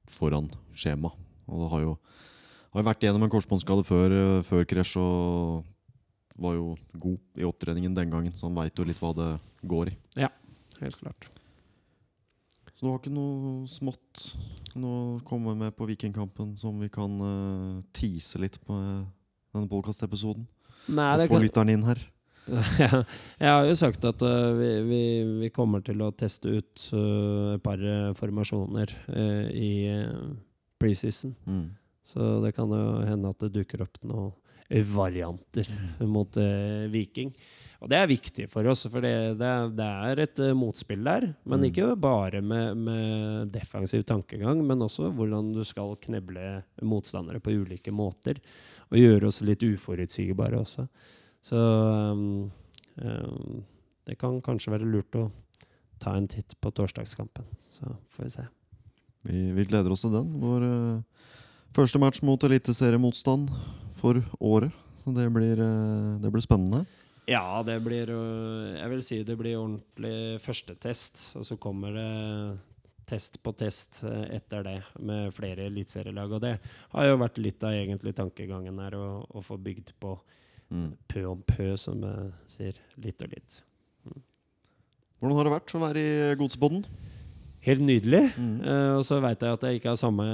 [0.08, 0.46] foran
[0.78, 1.10] skjema.
[1.48, 1.94] Og det har jo,
[2.80, 5.64] har vært gjennom en korsbåndskade før, uh, før krasj og
[6.38, 9.32] var jo god i opptreningen den gangen, så han veit jo litt hva det
[9.66, 9.96] går i.
[10.22, 10.30] Ja,
[10.80, 11.30] Helt klart.
[12.74, 14.28] Så du har ikke noe smått
[14.78, 19.08] noe å komme med på Vikingkampen som vi kan uh, tease litt på eh,
[19.56, 20.46] denne podkastepisoden?
[20.86, 21.98] Få lytteren inn her.
[22.78, 23.00] Ja,
[23.42, 25.02] jeg har jo sagt at uh, vi, vi,
[25.42, 27.82] vi kommer til å teste ut et par
[28.20, 28.94] formasjoner
[29.50, 29.72] i
[30.78, 31.34] preseason.
[31.50, 31.66] Mm.
[32.08, 34.32] Så det kan jo hende at det dukker opp noen
[34.68, 35.68] varianter
[36.04, 37.32] mot eh, Viking.
[37.78, 41.28] Og det er viktig for oss, for det, det, det er et uh, motspill der.
[41.46, 41.66] Men Mm.
[41.68, 47.94] ikke bare med, med defensiv tankegang, men også hvordan du skal kneble motstandere på ulike
[47.94, 48.40] måter.
[48.90, 50.88] Og gjøre oss litt uforutsigbare også.
[51.44, 52.50] Så um,
[52.98, 53.62] um,
[54.08, 55.28] det kan kanskje være lurt å
[56.02, 57.46] ta en titt på torsdagskampen.
[57.62, 58.48] Så får vi se.
[59.28, 60.34] Vi, vi gleder oss til den.
[60.42, 61.28] Vår eh,
[61.76, 63.50] første match mot eliteseriemotstand
[63.98, 64.72] for året.
[65.02, 66.84] Så det blir, eh, det blir spennende.
[67.28, 71.36] Ja, det blir øh, Jeg vil si det blir ordentlig førstetest.
[71.36, 72.58] Og så kommer det
[73.08, 76.32] test på test øh, etter det, med flere eliteserielag.
[76.32, 76.58] Og det
[76.92, 80.18] har jo vært litt av egentlig tankegangen her, å, å få bygd på
[80.68, 80.90] Mm.
[81.08, 82.78] pø om pø, som jeg sier.
[83.00, 83.62] Litt og litt.
[85.16, 86.82] Hvordan har det vært å være i Godsepodden?
[87.66, 88.22] Helt nydelig.
[88.38, 88.58] Mm.
[88.62, 90.26] Uh, og så veit jeg at jeg ikke har samme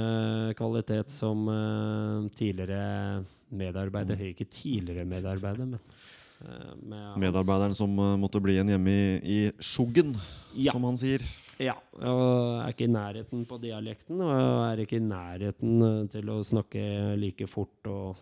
[0.57, 3.23] kvalitet som uh, tidligere
[3.55, 4.19] medarbeider.
[4.19, 4.33] Mm.
[4.33, 10.13] Ikke tidligere medarbeider, men uh, med Medarbeideren som måtte bli en hjemme i, i Skjuggen,
[10.55, 10.71] Ja.
[10.71, 11.25] som han sier.
[11.59, 11.73] Ja,
[12.03, 14.31] og er ikke i nærheten på dialekten, og
[14.67, 18.19] er ikke i nærheten til å snakke like fort og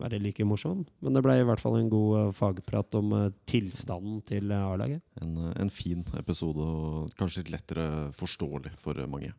[0.00, 0.84] være like morsom.
[1.04, 4.64] Men det ble i hvert fall en god eh, fagprat om eh, tilstanden til eh,
[4.72, 5.02] A-laget.
[5.22, 9.32] En, en fin episode, og kanskje litt lettere forståelig for mange.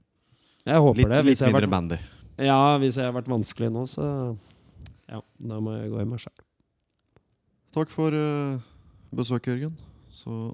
[0.67, 1.21] Jeg håper Litt, det.
[1.29, 1.99] Hvis litt mindre vært, bandy.
[2.49, 4.07] ja, hvis jeg har vært vanskelig nå, så
[5.07, 5.21] ja,
[5.51, 6.35] da må jeg gå i meg sjøl.
[7.77, 8.15] Takk for
[9.15, 9.77] besøket, Jørgen.
[10.11, 10.51] Så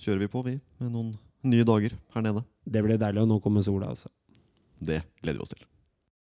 [0.00, 1.10] kjører vi på, vi, med noen
[1.50, 2.44] nye dager her nede.
[2.68, 4.10] Det blir deilig, og nå kommer sola, også.
[4.80, 5.66] Det gleder vi oss til.